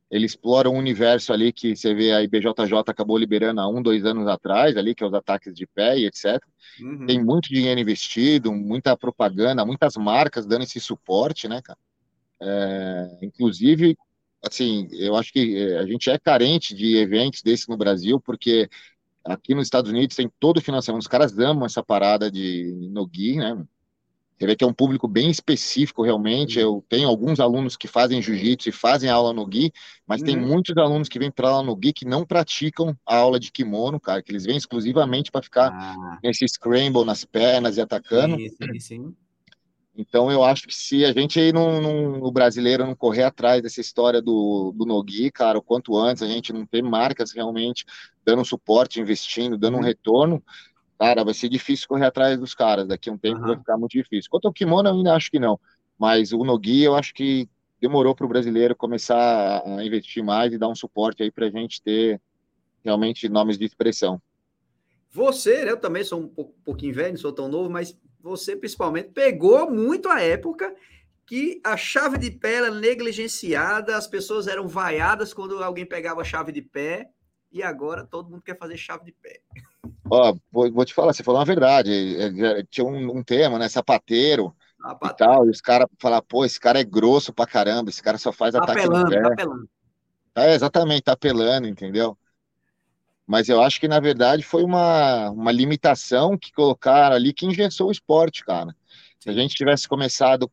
[0.10, 2.56] Ele explora um universo ali que você vê a IBJJ
[2.88, 6.06] acabou liberando há um, dois anos atrás, ali, que é os ataques de pé e
[6.06, 6.40] etc.
[6.80, 7.08] Uhum.
[7.08, 11.80] Tem muito dinheiro investido, muita propaganda, muitas marcas dando esse suporte, né, cara?
[12.40, 13.98] É, inclusive,
[14.44, 18.70] assim, eu acho que é, a gente é carente de eventos desse no Brasil, porque
[19.26, 23.36] aqui nos Estados Unidos tem todo o financiamento, os caras amam essa parada de Nogi,
[23.38, 23.66] né?
[24.38, 26.60] Você vê que é um público bem específico, realmente.
[26.60, 29.72] Eu tenho alguns alunos que fazem jiu-jitsu e fazem aula no Gui,
[30.06, 30.26] mas uhum.
[30.26, 33.50] tem muitos alunos que vêm para aula no Gui que não praticam a aula de
[33.50, 36.20] kimono, cara, que eles vêm exclusivamente para ficar ah.
[36.22, 38.36] nesse scramble nas pernas e atacando.
[38.36, 39.16] Sim, sim, sim.
[39.98, 43.80] Então eu acho que se a gente aí no, no brasileiro não correr atrás dessa
[43.80, 47.86] história do, do Nogi, cara, o quanto antes a gente não ter marcas realmente
[48.26, 49.86] dando suporte, investindo, dando um uhum.
[49.86, 50.44] retorno,
[51.00, 52.88] cara, vai ser difícil correr atrás dos caras.
[52.88, 53.48] Daqui a um tempo uhum.
[53.48, 54.30] vai ficar muito difícil.
[54.30, 55.60] Quanto ao kimono, eu ainda acho que não.
[55.98, 57.48] Mas o Nogi, eu acho que
[57.80, 61.50] demorou para o brasileiro começar a investir mais e dar um suporte aí para a
[61.50, 62.20] gente ter
[62.84, 64.22] realmente nomes de expressão.
[65.12, 66.28] Você, né, eu também sou um
[66.66, 70.76] pouquinho velho, não sou tão novo, mas você principalmente pegou muito a época
[71.28, 76.24] que a chave de pé era negligenciada, as pessoas eram vaiadas quando alguém pegava a
[76.24, 77.08] chave de pé,
[77.52, 79.42] e agora todo mundo quer fazer chave de pé.
[80.10, 81.92] Ó, vou, vou te falar, você falou uma verdade.
[81.92, 83.70] É, é, tinha um, um tema, né?
[83.70, 84.56] Sapateiro.
[85.04, 88.18] E tal, e os caras falaram, pô, esse cara é grosso pra caramba, esse cara
[88.18, 89.22] só faz tá ataque apelando, de pé.
[89.22, 89.70] Tá apelando.
[90.36, 92.18] É, exatamente, tá apelando, entendeu?
[93.26, 97.90] Mas eu acho que na verdade foi uma, uma limitação que colocaram ali que engessou
[97.90, 98.76] o esporte, cara.
[99.20, 100.52] Se a gente tivesse começado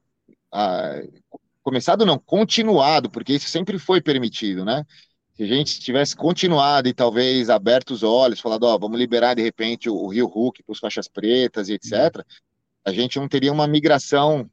[0.51, 1.03] a,
[1.63, 4.85] começado não, continuado, porque isso sempre foi permitido, né?
[5.35, 9.43] Se a gente tivesse continuado e talvez aberto os olhos, falado, ó, vamos liberar de
[9.43, 12.25] repente o, o Rio Hulk para os faixas pretas e etc.,
[12.85, 14.51] a gente não teria uma migração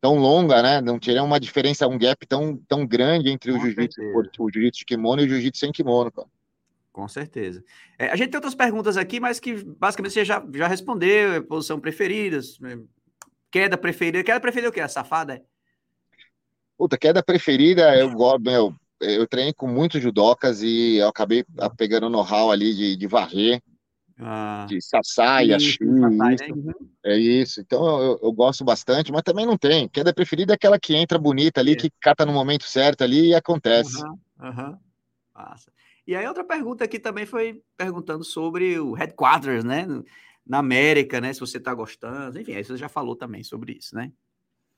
[0.00, 0.80] tão longa, né?
[0.80, 4.00] Não teria uma diferença, um gap tão, tão grande entre o jiu-jitsu
[4.38, 6.28] o jiu-jitsu de kimono e o jiu-jitsu sem kimono, cara.
[6.94, 7.64] Com certeza.
[7.98, 11.40] É, a gente tem outras perguntas aqui, mas que basicamente você já, já respondeu, é
[11.40, 12.78] posição preferida, é,
[13.50, 14.22] queda preferida.
[14.22, 14.80] Queda preferida é o quê?
[14.80, 15.42] A safada?
[16.78, 21.44] Puta, queda preferida, eu gosto, meu, eu treinei com muitos judocas e eu acabei
[21.76, 23.60] pegando know-how ali de, de varrer,
[24.20, 26.36] ah, de sassai, isso, né?
[26.48, 26.72] Uhum.
[27.04, 27.60] É isso.
[27.60, 29.88] Então eu, eu, gosto bastante, mas também não tem.
[29.88, 31.76] Queda preferida é aquela que entra bonita ali, é.
[31.76, 34.00] que cata no momento certo ali e acontece.
[34.00, 34.78] Uhum, uhum.
[35.34, 35.72] Massa.
[36.06, 39.86] E aí outra pergunta aqui também foi perguntando sobre o headquarters, né?
[40.46, 41.32] Na América, né?
[41.32, 44.12] Se você está gostando, enfim, aí você já falou também sobre isso, né?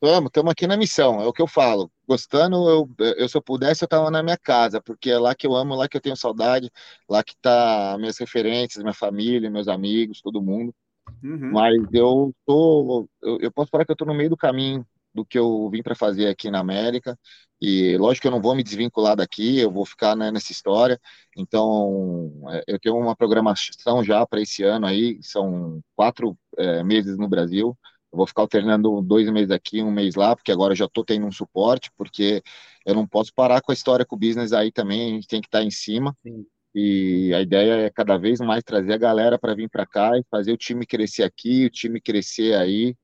[0.01, 1.91] Vamos, estamos aqui na missão, é o que eu falo.
[2.07, 5.47] Gostando, eu, eu se eu pudesse, eu estava na minha casa, porque é lá que
[5.47, 6.71] eu amo, lá que eu tenho saudade,
[7.09, 10.75] lá que tá minhas referências, minha família, meus amigos, todo mundo.
[11.23, 11.51] Uhum.
[11.51, 14.87] Mas eu tô, eu, eu, posso falar que eu estou no meio do caminho
[15.17, 17.19] do que eu vim para fazer aqui na América.
[17.61, 21.01] E lógico que eu não vou me desvincular daqui, eu vou ficar né, nessa história.
[21.37, 27.17] Então, é, eu tenho uma programação já para esse ano aí, são quatro é, meses
[27.17, 27.77] no Brasil.
[28.13, 31.05] Eu vou ficar alternando dois meses aqui, um mês lá, porque agora eu já estou
[31.05, 32.43] tendo um suporte, porque
[32.85, 35.41] eu não posso parar com a história com o business aí também, a gente tem
[35.41, 36.15] que estar tá em cima.
[36.23, 36.47] Sim.
[36.75, 40.23] E a ideia é cada vez mais trazer a galera para vir para cá e
[40.31, 42.95] fazer o time crescer aqui, o time crescer aí.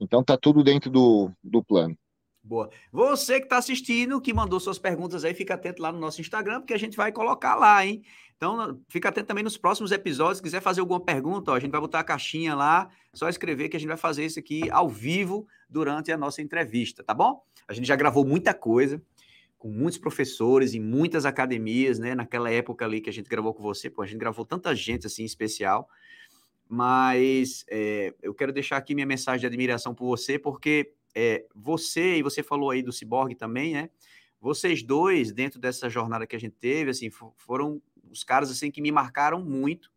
[0.00, 1.96] Então tá tudo dentro do, do plano.
[2.42, 2.70] Boa.
[2.90, 6.60] Você que está assistindo, que mandou suas perguntas aí, fica atento lá no nosso Instagram,
[6.60, 8.02] porque a gente vai colocar lá, hein?
[8.34, 10.38] Então, fica atento também nos próximos episódios.
[10.38, 13.68] Se quiser fazer alguma pergunta, ó, a gente vai botar a caixinha lá, só escrever
[13.68, 17.42] que a gente vai fazer isso aqui ao vivo durante a nossa entrevista, tá bom?
[17.68, 19.00] A gente já gravou muita coisa
[19.58, 22.14] com muitos professores em muitas academias, né?
[22.14, 25.06] Naquela época ali que a gente gravou com você, pô, a gente gravou tanta gente
[25.06, 25.86] assim especial.
[26.72, 32.18] Mas é, eu quero deixar aqui minha mensagem de admiração por você, porque é, você,
[32.18, 33.90] e você falou aí do Cyborg também, né?
[34.40, 38.80] Vocês dois, dentro dessa jornada que a gente teve, assim, foram os caras assim que
[38.80, 39.90] me marcaram muito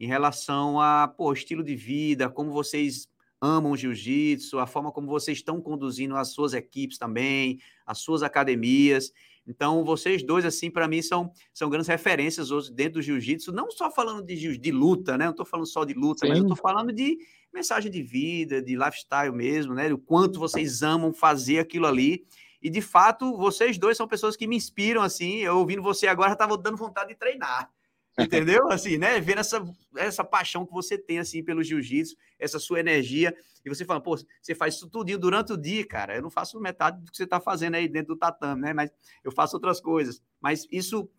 [0.00, 5.36] em relação a, pô, estilo de vida, como vocês amam jiu-jitsu, a forma como vocês
[5.36, 9.12] estão conduzindo as suas equipes também, as suas academias.
[9.46, 13.70] Então, vocês dois, assim, para mim, são, são grandes referências hoje dentro do jiu-jitsu, não
[13.70, 15.26] só falando de, de luta, né?
[15.26, 16.28] Não estou falando só de luta, Sim.
[16.28, 17.16] mas eu estou falando de
[17.54, 19.92] mensagem de vida, de lifestyle mesmo, né?
[19.92, 22.26] O quanto vocês amam fazer aquilo ali.
[22.60, 25.36] E de fato, vocês dois são pessoas que me inspiram assim.
[25.38, 27.70] Eu ouvindo você agora, estava dando vontade de treinar.
[28.18, 28.70] Entendeu?
[28.70, 29.20] Assim, né?
[29.20, 29.62] Vendo essa,
[29.96, 33.36] essa paixão que você tem assim pelo jiu-jitsu, essa sua energia.
[33.64, 36.16] E você fala, pô, você faz isso tudo durante o dia, cara.
[36.16, 38.72] Eu não faço metade do que você está fazendo aí dentro do tatame, né?
[38.72, 38.90] Mas
[39.22, 40.22] eu faço outras coisas.
[40.40, 41.10] Mas isso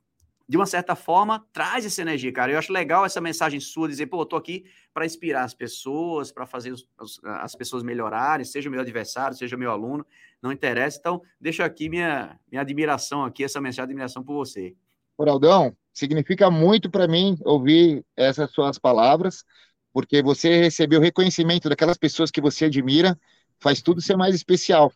[0.47, 2.51] de uma certa forma, traz essa energia, cara.
[2.53, 6.31] Eu acho legal essa mensagem sua, dizer, pô, eu tô aqui para inspirar as pessoas,
[6.31, 6.87] para fazer os,
[7.23, 10.05] as pessoas melhorarem, seja o meu adversário, seja o meu aluno,
[10.41, 10.97] não interessa.
[10.99, 14.73] Então, deixo aqui minha, minha admiração aqui, essa mensagem de admiração por você.
[15.19, 19.43] Ronaldão, significa muito para mim ouvir essas suas palavras,
[19.91, 23.19] porque você recebeu reconhecimento daquelas pessoas que você admira,
[23.59, 24.93] faz tudo ser mais especial.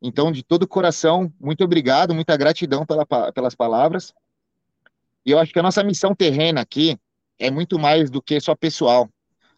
[0.00, 4.12] Então, de todo o coração, muito obrigado, muita gratidão pela, pelas palavras.
[5.26, 6.96] E eu acho que a nossa missão terrena aqui
[7.38, 9.08] é muito mais do que só pessoal.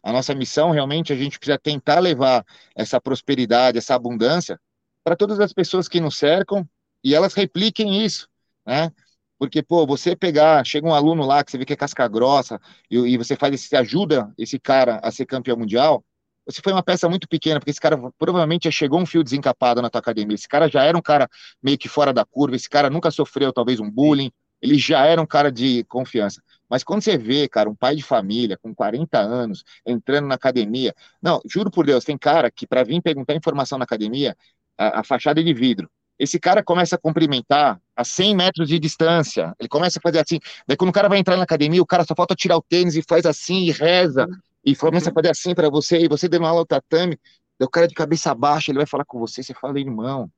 [0.01, 2.43] A nossa missão realmente a gente precisa tentar levar
[2.75, 4.59] essa prosperidade, essa abundância
[5.03, 6.67] para todas as pessoas que nos cercam
[7.03, 8.27] e elas repliquem isso,
[8.65, 8.91] né?
[9.39, 12.59] Porque, pô, você pegar, chega um aluno lá que você vê que é casca grossa
[12.89, 16.03] e, e você faz esse, ajuda esse cara a ser campeão mundial,
[16.45, 19.81] você foi uma peça muito pequena, porque esse cara provavelmente já chegou um fio desencapado
[19.81, 20.35] na tua academia.
[20.35, 21.29] Esse cara já era um cara
[21.61, 24.31] meio que fora da curva, esse cara nunca sofreu talvez um bullying,
[24.61, 26.41] ele já era um cara de confiança.
[26.69, 30.93] Mas quando você vê, cara, um pai de família com 40 anos entrando na academia,
[31.21, 34.35] não, juro por Deus, tem cara que para vir perguntar informação na academia,
[34.77, 35.89] a, a, fachada é de vidro.
[36.19, 39.53] Esse cara começa a cumprimentar a 100 metros de distância.
[39.59, 40.39] Ele começa a fazer assim.
[40.67, 42.95] Daí quando o cara vai entrar na academia, o cara só falta tirar o tênis
[42.95, 44.27] e faz assim e reza
[44.65, 47.19] e começa a fazer assim para você e você dando aula ao tatame.
[47.59, 50.29] Daí o cara de cabeça baixa, ele vai falar com você, você fala, irmão.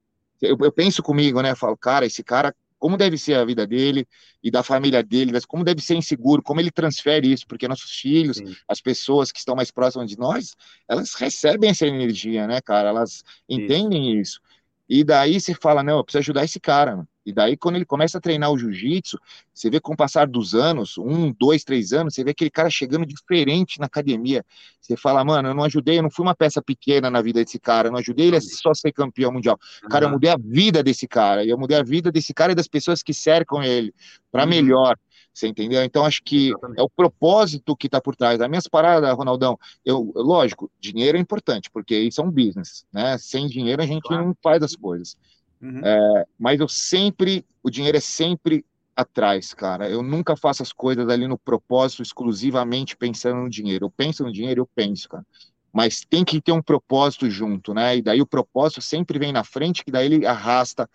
[0.42, 1.52] Eu, eu penso comigo, né?
[1.52, 4.08] Eu falo, cara, esse cara como deve ser a vida dele
[4.42, 8.38] e da família dele, como deve ser inseguro, como ele transfere isso, porque nossos filhos,
[8.38, 8.56] Sim.
[8.68, 10.56] as pessoas que estão mais próximas de nós,
[10.88, 12.90] elas recebem essa energia, né, cara?
[12.90, 14.40] Elas entendem isso.
[14.40, 14.42] isso.
[14.90, 16.96] E daí você fala, não, eu preciso ajudar esse cara.
[16.96, 17.08] Mano.
[17.30, 19.20] E daí, quando ele começa a treinar o jiu-jitsu,
[19.54, 22.72] você vê com o passar dos anos, um, dois, três anos, você vê aquele cara
[22.72, 24.44] chegando diferente na academia.
[24.82, 27.60] Você fala, mano, eu não ajudei, eu não fui uma peça pequena na vida desse
[27.60, 29.60] cara, eu não ajudei ele a só ser campeão mundial.
[29.92, 32.68] Cara, eu mudei a vida desse cara, eu mudei a vida desse cara e das
[32.68, 33.94] pessoas que cercam ele
[34.32, 34.50] para uhum.
[34.50, 34.98] melhor.
[35.34, 35.84] Você entendeu?
[35.84, 36.80] Então, acho que Exatamente.
[36.80, 38.42] é o propósito que está por trás.
[38.42, 43.18] As minhas paradas, Ronaldão, eu, lógico, dinheiro é importante, porque isso é um business, né?
[43.18, 44.26] Sem dinheiro a gente claro.
[44.26, 45.18] não faz as coisas.
[45.62, 45.82] Uhum.
[45.84, 48.66] É, mas eu sempre, o dinheiro é sempre
[48.96, 49.90] atrás, cara.
[49.90, 53.86] Eu nunca faço as coisas ali no propósito exclusivamente pensando no dinheiro.
[53.86, 55.26] Eu penso no dinheiro, eu penso, cara.
[55.72, 57.98] Mas tem que ter um propósito junto, né?
[57.98, 60.90] E daí o propósito sempre vem na frente, que daí ele arrasta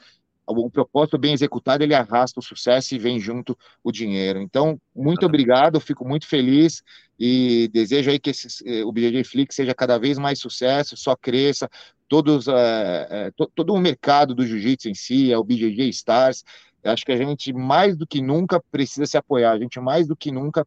[0.46, 4.40] o propósito bem executado, ele arrasta o sucesso e vem junto o dinheiro.
[4.40, 6.82] Então, muito obrigado, fico muito feliz
[7.18, 11.16] e desejo aí que esse, eh, o BJJ Flix seja cada vez mais sucesso, só
[11.16, 11.68] cresça,
[12.08, 16.44] todos, é, é, to, todo o mercado do jiu-jitsu em si, é o BJJ Stars,
[16.84, 20.16] acho que a gente mais do que nunca precisa se apoiar, a gente mais do
[20.16, 20.66] que nunca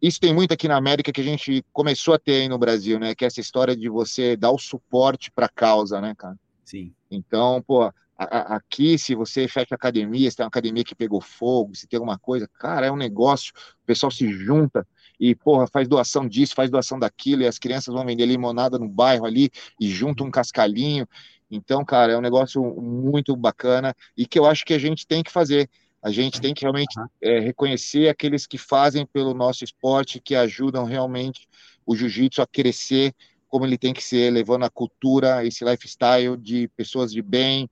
[0.00, 3.00] isso tem muito aqui na América que a gente começou a ter aí no Brasil,
[3.00, 3.14] né?
[3.16, 6.36] Que é essa história de você dar o suporte para a causa, né, cara?
[6.64, 6.92] Sim.
[7.10, 11.86] Então, pô, aqui, se você fecha academia, se tem uma academia que pegou fogo, se
[11.86, 13.52] tem alguma coisa, cara, é um negócio,
[13.82, 14.86] o pessoal se junta
[15.20, 18.88] e, porra, faz doação disso, faz doação daquilo, e as crianças vão vender limonada no
[18.88, 19.50] bairro ali
[19.80, 21.06] e junta um cascalhinho.
[21.50, 25.22] Então, cara, é um negócio muito bacana e que eu acho que a gente tem
[25.22, 25.70] que fazer.
[26.02, 27.06] A gente tem que realmente uhum.
[27.20, 31.48] é, reconhecer aqueles que fazem pelo nosso esporte, que ajudam realmente
[31.86, 33.14] o jiu-jitsu a crescer
[33.48, 37.68] como ele tem que ser, levando a cultura, esse lifestyle de pessoas de bem,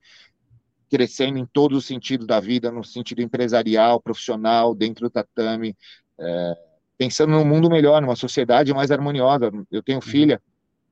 [0.89, 5.75] crescendo em todos os sentidos da vida, no sentido empresarial, profissional, dentro do tatame,
[6.19, 6.57] é,
[6.97, 9.51] pensando num mundo melhor, numa sociedade mais harmoniosa.
[9.71, 10.01] Eu tenho uhum.
[10.01, 10.41] filha,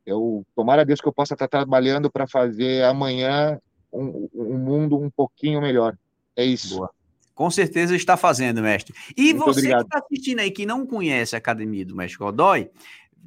[0.05, 3.59] eu tomara a Deus que eu possa estar trabalhando para fazer amanhã
[3.91, 5.97] um, um, mundo um pouquinho melhor.
[6.35, 6.77] É isso.
[6.77, 6.91] Boa.
[7.33, 8.93] Com certeza está fazendo, mestre.
[9.17, 9.81] E Muito você obrigado.
[9.81, 12.69] que está assistindo aí, que não conhece a Academia do Mestre Godoy,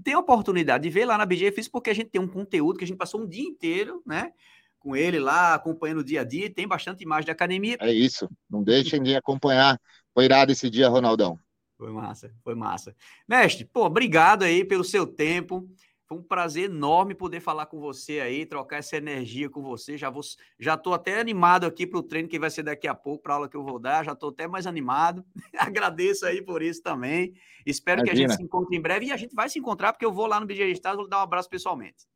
[0.03, 2.79] tem a oportunidade de ver lá na BG Física, porque a gente tem um conteúdo
[2.79, 4.33] que a gente passou um dia inteiro, né?
[4.79, 7.76] Com ele lá, acompanhando o dia a dia, tem bastante imagem da academia.
[7.81, 9.81] É isso, não deixem de acompanhar.
[10.14, 11.39] Foi irado esse dia, Ronaldão.
[11.76, 12.95] Foi massa, foi massa.
[13.29, 15.68] Mestre, pô, obrigado aí pelo seu tempo.
[16.09, 19.99] Foi um prazer enorme poder falar com você aí, trocar essa energia com você.
[19.99, 20.22] Já vou,
[20.59, 23.35] já estou até animado aqui para o treino que vai ser daqui a pouco, para
[23.35, 24.07] a aula que eu vou dar.
[24.07, 25.22] Já estou até mais animado.
[25.57, 27.35] Agradeço aí por isso também.
[27.66, 28.16] Espero Imagina.
[28.16, 30.12] que a gente se encontre em breve e a gente vai se encontrar porque eu
[30.12, 32.07] vou lá no BG Estado, vou dar um abraço pessoalmente.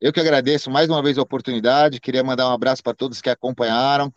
[0.00, 2.00] Eu que agradeço mais uma vez a oportunidade.
[2.00, 4.12] Queria mandar um abraço para todos que acompanharam.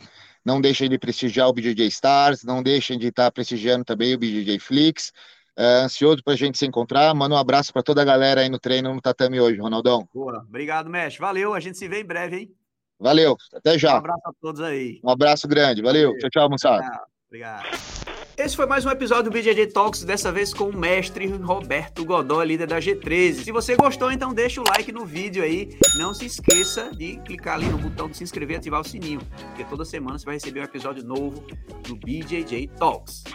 [0.46, 4.60] Não deixem de prestigiar o BJJ Stars, não deixem de estar prestigiando também o BJJ
[4.60, 5.12] Flix.
[5.58, 7.14] É, ansioso para a gente se encontrar.
[7.14, 10.08] Manda um abraço para toda a galera aí no treino no tatame hoje, Ronaldão.
[10.14, 10.46] Boa.
[10.48, 11.22] Obrigado, mestre.
[11.22, 11.54] Valeu.
[11.54, 12.56] A gente se vê em breve, hein?
[13.00, 13.38] Valeu.
[13.54, 13.96] Até já.
[13.96, 15.00] Um abraço a todos aí.
[15.04, 15.82] Um abraço grande.
[15.82, 16.10] Valeu.
[16.10, 16.20] Valeu.
[16.20, 17.02] Tchau, tchau, moçada.
[17.28, 18.19] Obrigado.
[18.40, 22.42] Esse foi mais um episódio do BJJ Talks, dessa vez com o mestre Roberto Godó,
[22.42, 23.44] líder da G13.
[23.44, 25.78] Se você gostou, então deixa o like no vídeo aí.
[25.98, 29.20] Não se esqueça de clicar ali no botão de se inscrever e ativar o sininho,
[29.48, 31.46] porque toda semana você vai receber um episódio novo
[31.86, 33.26] do BJJ Talks.